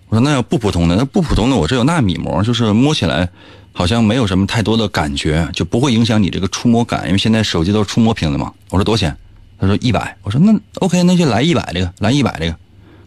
[0.09, 3.29] 我说那要不普通的，那不普通的我这有纳米膜，就是摸起来
[3.73, 8.53] 好像没有什么太多的感觉，就不会影响你这个触摸感，因为现在手机都是触摸屏的嘛。
[8.71, 9.17] 我说多少钱？
[9.59, 10.17] 他说一百。
[10.23, 12.57] 我说那 OK，那就来一百这个，来一百这个。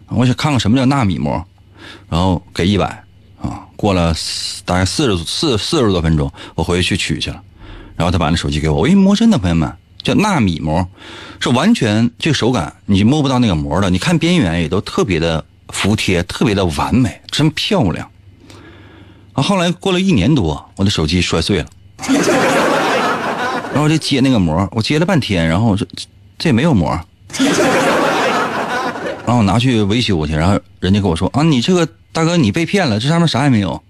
[0.08, 1.44] 我想看看什么叫纳米膜，
[2.08, 2.86] 然后给一百
[3.40, 3.66] 啊。
[3.76, 4.14] 过了
[4.64, 7.42] 大概四十四四十多分钟，我回去取去了。
[7.98, 9.70] 然后他把那手机给我，我一摸真的，朋友们
[10.04, 10.86] 叫纳米膜，
[11.40, 13.90] 是完全这个手感你摸不到那个膜的。
[13.90, 18.08] 你看边缘也都特别的服帖，特别的完美，真漂亮。
[19.32, 21.66] 啊，后来过了一年多，我的手机摔碎了，
[23.72, 25.84] 然后我就接那个膜，我接了半天，然后这
[26.38, 26.88] 这也没有膜。
[29.26, 33.82] 然后我拿去维修去，然后人家跟我说啊，你这个大哥你被骗了，这上面啥也没有。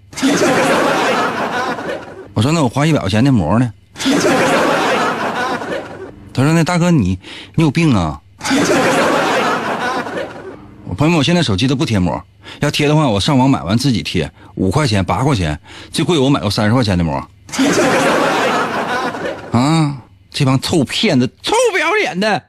[2.33, 3.71] 我说那我花一百块钱的膜呢？
[6.33, 7.19] 他说那大哥你
[7.55, 8.19] 你有病啊！
[10.87, 12.21] 我朋友们，我现在手机都不贴膜，
[12.61, 15.59] 要贴的话我上网买完自己贴，五块钱八块钱，
[15.91, 17.21] 最贵我买过三十块钱的膜。
[19.51, 19.97] 啊，
[20.31, 22.41] 这帮臭骗子，臭不要脸的！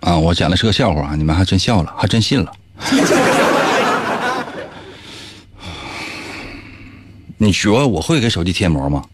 [0.00, 2.52] 啊，我讲的是个笑话啊，你们还真笑了，还真信了。
[7.38, 9.04] 你学我会给手机贴膜吗？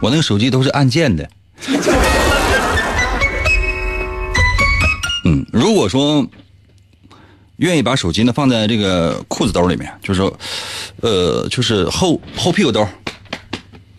[0.00, 1.28] 我那个手机都是按键的。
[5.24, 6.26] 嗯，如果说
[7.56, 10.38] 愿意把手机呢放在这个裤子兜里面，就是说，
[11.00, 12.86] 呃，就是后后屁股兜。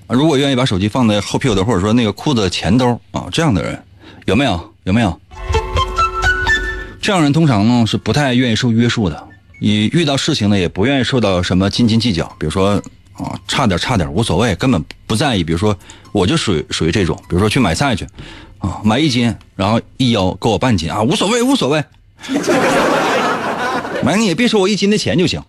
[0.07, 3.81] 如果愿意把手机放在后屁股兜，或者说那个裤子前兜啊，这样的人
[4.25, 4.73] 有没有？
[4.83, 5.19] 有没有？
[7.05, 9.27] 这样人通常呢是不太愿意受约束的，
[9.59, 12.81] 你遇到事情呢也不愿意受到什么斤斤计较，比如说
[13.13, 15.43] 啊差点差点无所谓，根本不在意。
[15.43, 15.77] 比如说
[16.11, 18.07] 我就属于属于这种，比如说去买菜去，
[18.57, 21.83] 啊买一斤，然后一腰给我半斤啊无所谓无所谓，
[24.01, 25.39] 买你也别收我一斤的钱就行。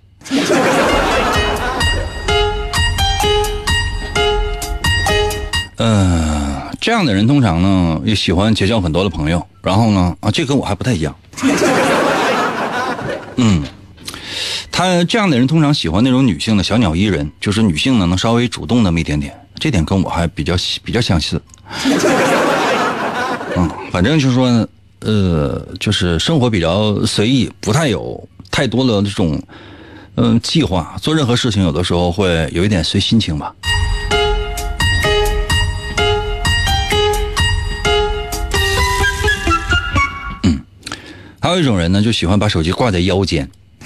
[5.79, 11.17] 嗯，这样的人通常呢也喜欢结交很多的朋友，然后呢啊，这跟我还不太一样。
[13.37, 13.63] 嗯，
[14.73, 21.41] 他这样的人通常喜欢那种女性的小鸟依人，就是女性呢能稍微主动那么一点点，这点跟我还比较比较相似。
[23.57, 24.69] 嗯，反正就是说，
[25.01, 29.41] 呃，就是生活比较随意，不太有太多的这种
[30.17, 33.55] 嗯计划，做任何事情有的时候会有一点随心情吧。
[41.47, 43.49] 还有一种人呢，就喜欢把手机挂在腰间。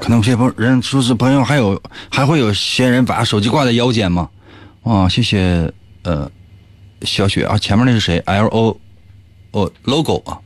[0.00, 4.30] 可能有些朋人说是朋友，还有还会有些人把手机挂在腰间吗？
[4.82, 5.70] 啊，谢谢，
[6.04, 6.30] 呃，
[7.02, 8.80] 小雪啊，前面那是谁？L O，
[9.50, 10.38] 哦，logo 啊。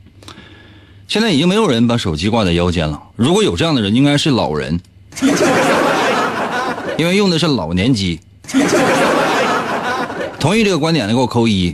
[1.07, 3.01] 现在已经没有人把手机挂在腰间了。
[3.15, 4.77] 如果有这样的人，应该是老人，
[6.99, 8.19] 因为用的是老年机。
[10.37, 11.73] 同意这个观点的给我扣一。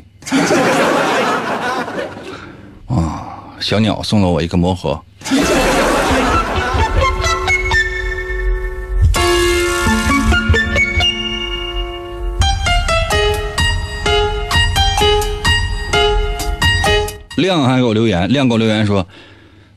[3.62, 5.02] 小鸟送了我一个魔盒。
[17.36, 19.08] 亮还给我留言，亮给我留言说：“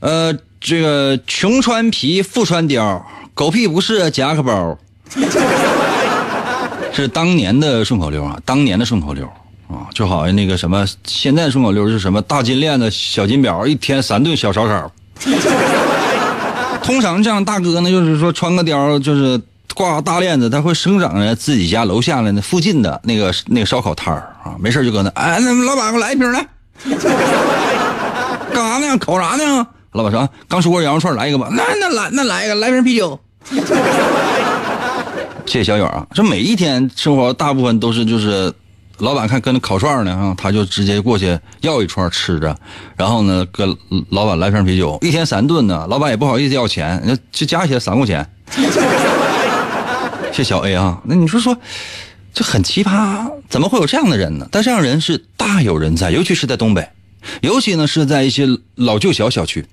[0.01, 3.01] 呃，这个穷穿皮，富穿貂，
[3.33, 4.77] 狗屁不是夹克包。
[6.91, 9.27] ”是当年的顺口溜啊，当年的顺口溜。
[9.69, 14.91] 啊，就好像那个什么，现在顺口溜是什么大金链子、小金表，一天三顿小烧烤。
[16.83, 19.41] 通常这样大哥呢，就是说穿个貂，就是
[19.73, 26.45] 挂大链子，他会生长在自己家楼下的那附近的那个那个烧烤摊儿啊，没事就搁那，哎，那老板给我来一瓶来。
[28.53, 28.97] 干啥呢？
[28.97, 29.65] 烤啥呢？
[29.93, 31.47] 老板说刚说过羊肉串，来一个吧。
[31.51, 33.17] 那那来那来一个，来瓶啤酒。
[35.45, 38.53] 谢谢小远啊，这每一天生活大部分都是就是。
[38.99, 42.55] 老板看跟那烤串呢，哈，他就直接过去要一串吃着，
[42.95, 43.75] 然后呢，跟
[44.09, 48.27] 老板来瓶啤酒，一天三顿呢，老板也不好意思要钱，那就加起来三块钱。
[50.31, 51.57] 谢小 A 啊，那你说说，
[52.33, 54.47] 这很奇葩，怎么会有这样的人呢？
[54.51, 56.87] 但这样人是大有人在，尤其是在东北，
[57.41, 59.65] 尤其呢是在一些老旧小小区。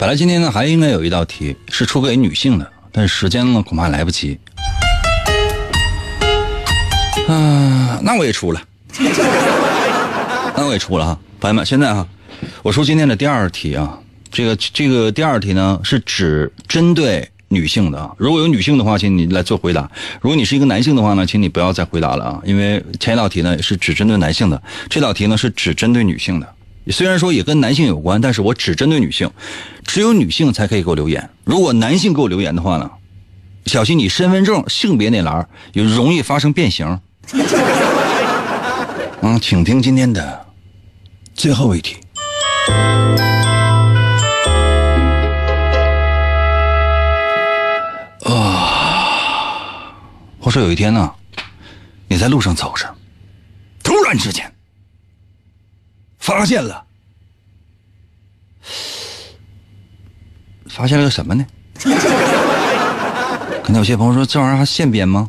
[0.00, 4.40] 本来今天呢还应该有一道题是出给女性的，但是时间呢恐怕来不及。
[7.28, 8.62] 啊，那我也出了，
[10.56, 12.08] 那我也出了哈，朋友们，现在哈，
[12.62, 13.98] 我出今天的第二题啊，
[14.32, 19.82] 这个这个第二题呢是只针对女性的啊，如果有女性的话，请你来做回答；
[20.22, 26.54] 如果你是一个男性的话呢，请你不要再回答了啊，因为前一道题呢是只针对男性的，这道题呢是只针对女性的。
[26.90, 29.30] 虽然说也跟男性有关，但是我只针对女性，
[29.84, 31.30] 只有女性才可以给我留言。
[31.44, 32.90] 如果男性给我留言的话呢，
[33.66, 37.00] 小心你身份证性别那栏有容易发生变形。
[39.22, 40.46] 嗯，请听今天的
[41.34, 41.96] 最后一题。
[48.24, 49.94] 啊，
[50.40, 51.12] 我说有一天呢，
[52.08, 52.86] 你在路上走着，
[53.82, 54.50] 突然之间。
[56.20, 56.84] 发现了
[60.68, 61.44] 发现了个什么呢？
[63.64, 65.28] 可能有些朋友说这玩意儿还现编吗？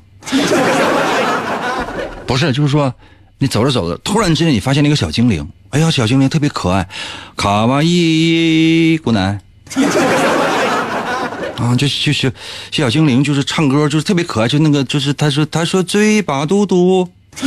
[2.28, 2.94] 不是，就是说
[3.40, 6.88] 你走着走着，突然之间你发现了一个小精灵，哎呀，小精灵特别可爱，
[7.36, 9.42] 卡哇伊，姑奶。
[11.58, 12.32] 啊，就就是
[12.72, 17.08] 小精灵，就是唱歌，就是特别可爱，就那个，就是他说他说嘴巴嘟嘟，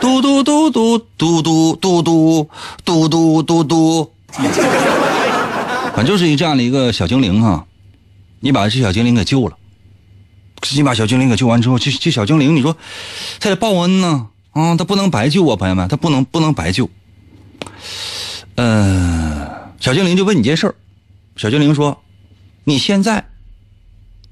[0.00, 2.48] 嘟嘟嘟嘟嘟嘟嘟嘟
[2.84, 4.12] 嘟嘟嘟嘟，
[5.94, 7.66] 反正就是一这样的一个小精灵哈，
[8.40, 9.56] 你把这小精灵给救了，
[10.74, 12.76] 你把小精灵给救完之后，这这小精灵，你说
[13.40, 16.88] 他得报恩呢啊，他不能白救啊，朋友们，他不能不能白救。
[18.56, 19.48] 嗯，
[19.80, 20.74] 小精灵就问你件事儿，
[21.36, 22.02] 小精灵说。
[22.64, 23.24] 你现在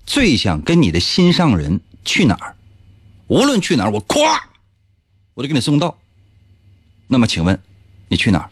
[0.04, 2.54] 最想跟你的心上人去哪儿？
[3.28, 4.38] 无论去哪儿，我夸，
[5.36, 5.94] 我就给你送到。
[7.08, 7.60] 那么，请问
[8.08, 8.48] 你去哪儿？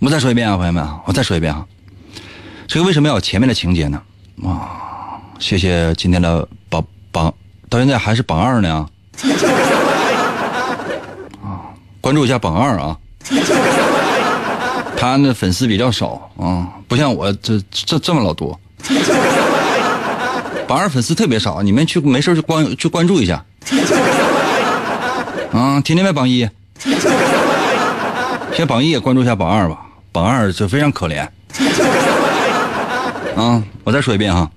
[0.00, 1.64] 我再说一遍啊，朋友们啊，我再说一遍啊。
[2.66, 4.02] 这个为什么要有前面的情节呢？
[4.42, 7.32] 啊，谢谢今天的榜榜，
[7.68, 8.88] 到现在还是榜二呢
[11.44, 11.70] 啊，
[12.00, 12.98] 关注一下榜二啊。
[14.96, 18.58] 他那粉丝比较少啊，不像我这这这么老多。
[20.66, 23.44] 榜二粉丝特别少，你们去没事就关去关注一下。
[25.52, 26.48] 啊，天天在榜一，
[28.54, 29.86] 先榜一也关注一下榜二吧。
[30.12, 31.26] 榜二就非常可怜。
[33.36, 34.50] 啊，我再说一遍哈，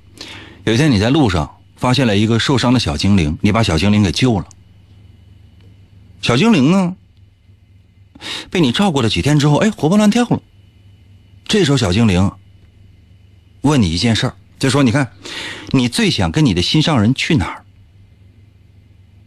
[0.65, 4.45] 有一天你在路上发现了一个受伤的小精灵，你把小精灵给救了。
[6.21, 6.95] 小精灵呢？
[8.49, 10.41] 被你照顾了几天之后，哎，活蹦乱跳了。
[11.45, 12.31] 这时候，小精灵
[13.61, 15.11] 问你一件事儿，就说：“你看，
[15.71, 17.62] 你最想跟你的心上人去哪儿？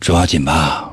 [0.00, 0.90] 抓紧吧。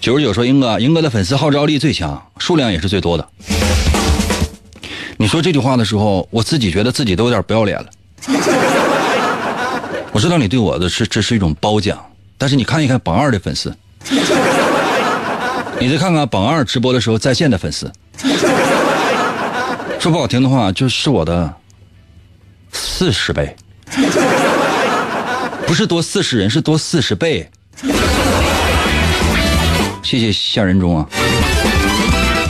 [0.00, 3.28] 九十九说：“英哥，英哥的粉丝号召力最强，数量也是最多的。”
[5.18, 7.86] 你说这句话的时候，我自己觉得自己都有点不要脸了。
[10.12, 11.98] 我知道你对我的是这是一种褒奖，
[12.38, 13.76] 但是你看一看榜二的粉丝，
[15.80, 17.90] 你再看看榜二直播的时候在线的粉丝，
[19.98, 21.52] 说不好听的话，就是我的
[22.70, 23.56] 四十倍，
[25.66, 27.50] 不是多四十人，是多四十倍。
[30.02, 31.06] 谢谢夏仁忠啊，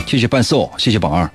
[0.05, 1.27] 谢谢伴奏，谢谢榜二。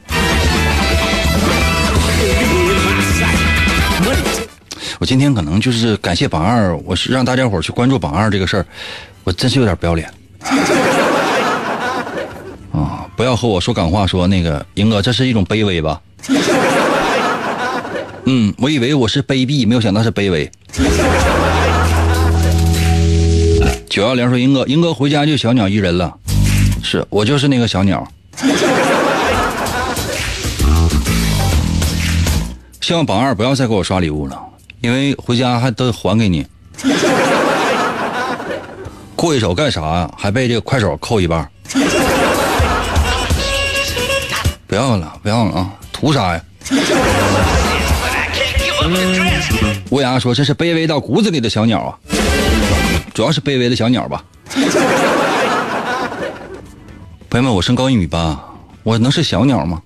[5.00, 8.66] 我今天可能就是感谢榜二，我是让大家伙去关注榜二这个事儿，
[9.24, 10.08] 我真是有点不要脸。
[13.22, 16.00] 啊，不要和我说港话，说那个英哥，这是一种卑微吧？
[18.26, 20.50] 嗯，我以为我是卑鄙，没有想到是卑微。
[23.88, 26.12] 九幺零说英哥，英哥回家就小鸟依人了，
[26.82, 28.04] 是我就是那个小鸟。
[32.80, 34.36] 希望榜二不要再给我刷礼物了。
[34.80, 36.44] 因为回家还得还给你，
[39.14, 40.10] 过一手干啥呀？
[40.18, 41.48] 还被这个快手扣一半。
[44.72, 45.70] 不要了，不要了啊！
[45.92, 46.40] 图啥呀？
[49.90, 51.92] 乌鸦说：“这是卑微到骨子里的小鸟啊，
[53.12, 54.24] 主要是卑微的小鸟吧。”
[57.28, 58.42] 朋友们，我身高一米八，
[58.82, 59.82] 我能是小鸟吗？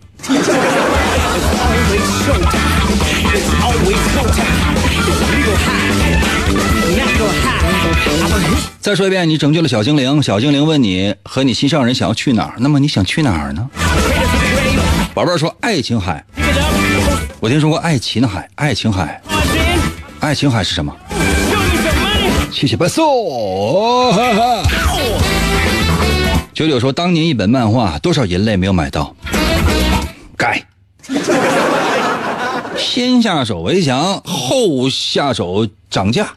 [8.78, 10.22] 再说一遍，你拯救了小精灵。
[10.22, 12.54] 小精灵问你和你心上人想要去哪儿？
[12.58, 13.68] 那么你想去哪儿呢？
[15.16, 16.22] 宝贝儿说爱琴海。
[17.40, 19.18] 我听说过爱琴海，爱琴海，
[20.20, 20.94] 爱琴海是什么？
[22.52, 24.12] 谢谢伴奏。
[26.52, 29.16] 九九说当年一本漫画，多少银泪没有买到？
[30.36, 30.62] 该。
[32.76, 36.28] 先下手为强，后下手涨价。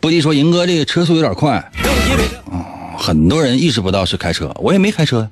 [0.00, 1.64] 不敌说：“银哥，这个车速有点快。”
[3.02, 5.28] 很多人意识不到是开车，我也没开车呀。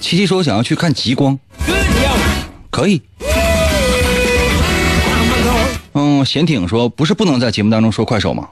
[0.00, 1.38] 七七说：“想要去看极光，
[2.70, 3.02] 可以。”
[5.92, 8.48] 嗯，闲挺说不是不能在节目当中说快手吗？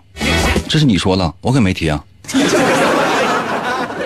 [0.68, 2.04] 这是你说的，我可没提啊，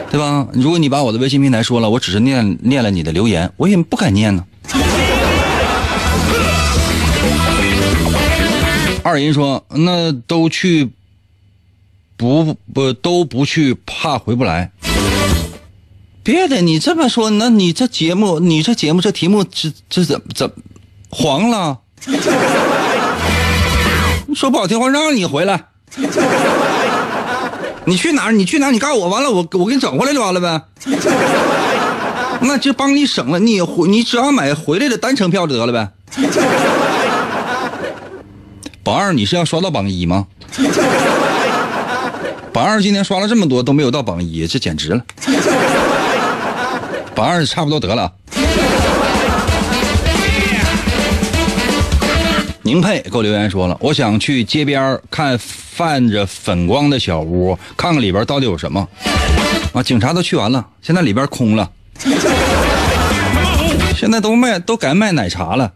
[0.08, 0.46] 对吧？
[0.52, 4.44] 如果你把我的微信平台说了，我只是念念了你的留言，我也不敢念呢。
[9.02, 10.90] 二人说：“那都去，
[12.16, 14.72] 不不都不去，怕回不来。”
[16.24, 20.50] 别的，你这么说，那你这节目，你这节目这题目，这这怎怎
[21.10, 21.80] 黄了？
[24.34, 25.66] 说不好听话，让你回来。
[27.84, 28.30] 你去哪？
[28.30, 28.70] 你去哪？
[28.70, 30.62] 你告诉我，完了，我我给你整回来就完了呗。
[32.40, 35.90] 那就帮你省了，你回你只要买回来的单程票就得了呗。
[38.82, 40.26] 榜二，你是要刷到榜一吗？
[42.54, 45.04] 榜二今天刷了这么多都没有到榜一，这简直了。
[47.12, 48.12] 榜二差不多得了。
[52.62, 58.88] 宁佩给我留言说了，我想去街边看泛着粉光的小屋，看看里边到底有什么。
[59.72, 61.68] 啊，警察都去完了，现在里边空了。
[63.96, 65.72] 现在都卖都改卖奶茶了。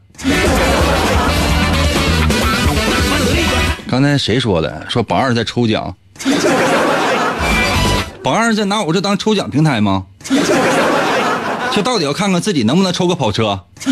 [3.90, 4.86] 刚才谁说的？
[4.88, 5.92] 说榜二在抽奖。
[8.22, 10.04] 榜二在拿我这当抽奖平台吗？
[11.72, 13.60] 就到底要看看自己能不能抽个跑车。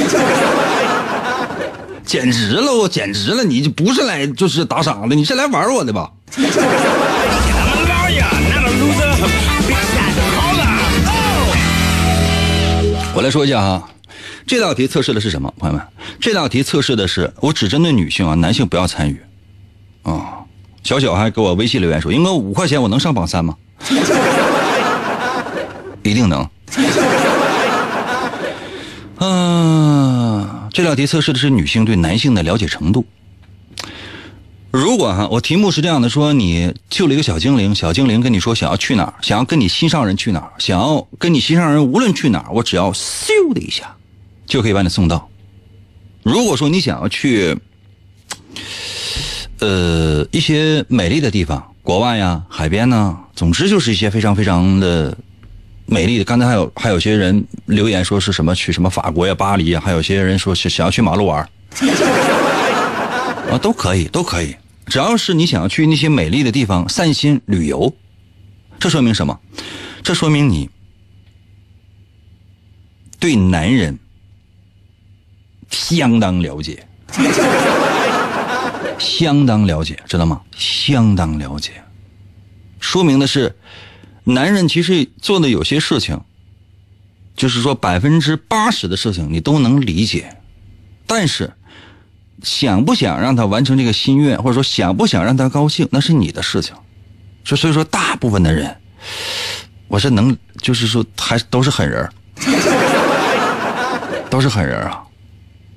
[2.04, 3.42] 简直了，我简直了！
[3.42, 6.10] 你就不是来就是打赏的，你是来玩我的吧？
[13.12, 13.88] 我来说一下哈，
[14.46, 15.52] 这道题测试的是什么？
[15.58, 15.84] 朋友们，
[16.20, 19.20] 这道题测试的是我只针对女性啊，男性不要参与。
[20.04, 20.45] 啊，
[20.86, 23.56] 小小还给我微信留言说：“英哥五块钱我能上榜三吗？”
[26.04, 26.48] 一定能。
[29.18, 33.04] 嗯， 这道题测试的是女性对男性的了解程度。
[34.70, 43.96] 如果哈，我题目是这样的：说你救了一个小精灵，小精灵跟你说想要去哪儿，想要跟你心上人去哪儿，想要跟你心上人无论去哪儿，我只要咻的一下，
[44.46, 45.28] 就可以把你送到。
[46.22, 47.56] 如果说你想要去，
[49.60, 55.16] 呃，一些美丽的地方，国外呀，海边呢，总之就是一些非常非常的。
[55.88, 61.48] 美丽的，刚才还有还有些人留言说是什么去什么法国呀、巴黎呀，还有些人说是想要去马路玩
[63.48, 67.94] 啊，都可以，都可以，只要是你想要去那些美丽的地方散心旅游，
[68.80, 69.38] 这说明什么？
[70.02, 70.68] 这说明你
[73.20, 73.96] 对男人
[75.70, 76.84] 相当了解，
[78.98, 80.40] 相当了解，知道吗？
[80.56, 81.72] 相当了解，
[82.80, 83.54] 说明的是。
[84.28, 86.20] 男人其实做的有些事情，
[87.36, 90.36] 就是说百分之八十的事情你都能理解，
[91.06, 91.52] 但是
[92.42, 96.74] 想不想让他完成这个心愿，或者说想不想让他高兴，那是你的事情。
[97.44, 98.76] 所所以说，大部分的人，
[99.86, 102.10] 我是能，就是说还都是狠人
[104.28, 105.05] 都是狠人啊。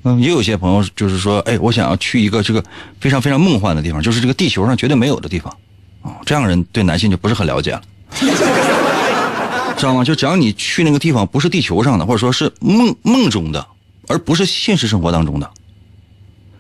[0.04, 2.64] 嗯，也有些朋友就是说，哎，我想要去一个这个
[3.00, 5.56] 非常非常梦幻的地方，就是这个地球上绝对没有的地方。
[6.02, 7.82] 啊，这样的人对男性就不是很了解了。
[9.78, 10.04] 知道吗？
[10.04, 13.66] 就只要你去那个地方不是地球上的，或者说是梦梦中的，
[14.08, 15.50] 而不是现实生活当中的，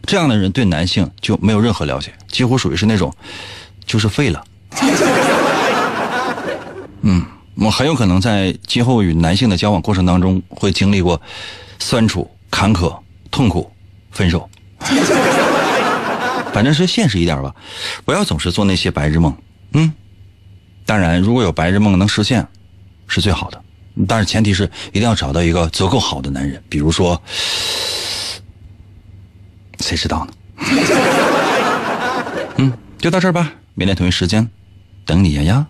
[0.03, 3.13] 这样的人对男性就没有任何了解，几乎属于是那种，
[3.85, 4.43] 就是废了。
[7.01, 7.25] 嗯，
[7.55, 11.21] 我很有可能在今后与男性的交往过程当中会经历过
[11.79, 12.97] 酸楚、坎坷、
[13.31, 13.71] 痛苦、
[14.11, 14.47] 分手。
[16.51, 17.53] 反正是现实一点吧，
[18.05, 19.31] 不要总是做那些白日梦。
[19.73, 19.93] 嗯。
[20.85, 22.47] 当然，如果有白日梦能实现，
[23.07, 23.61] 是最好的。
[24.07, 27.21] 但是前提是一定要找到一个足够好的男人，比如说，
[29.79, 30.33] 谁知道呢？
[32.57, 33.53] 嗯，就到这儿吧。
[33.75, 34.49] 明天同一时间，
[35.05, 35.67] 等你呀呀。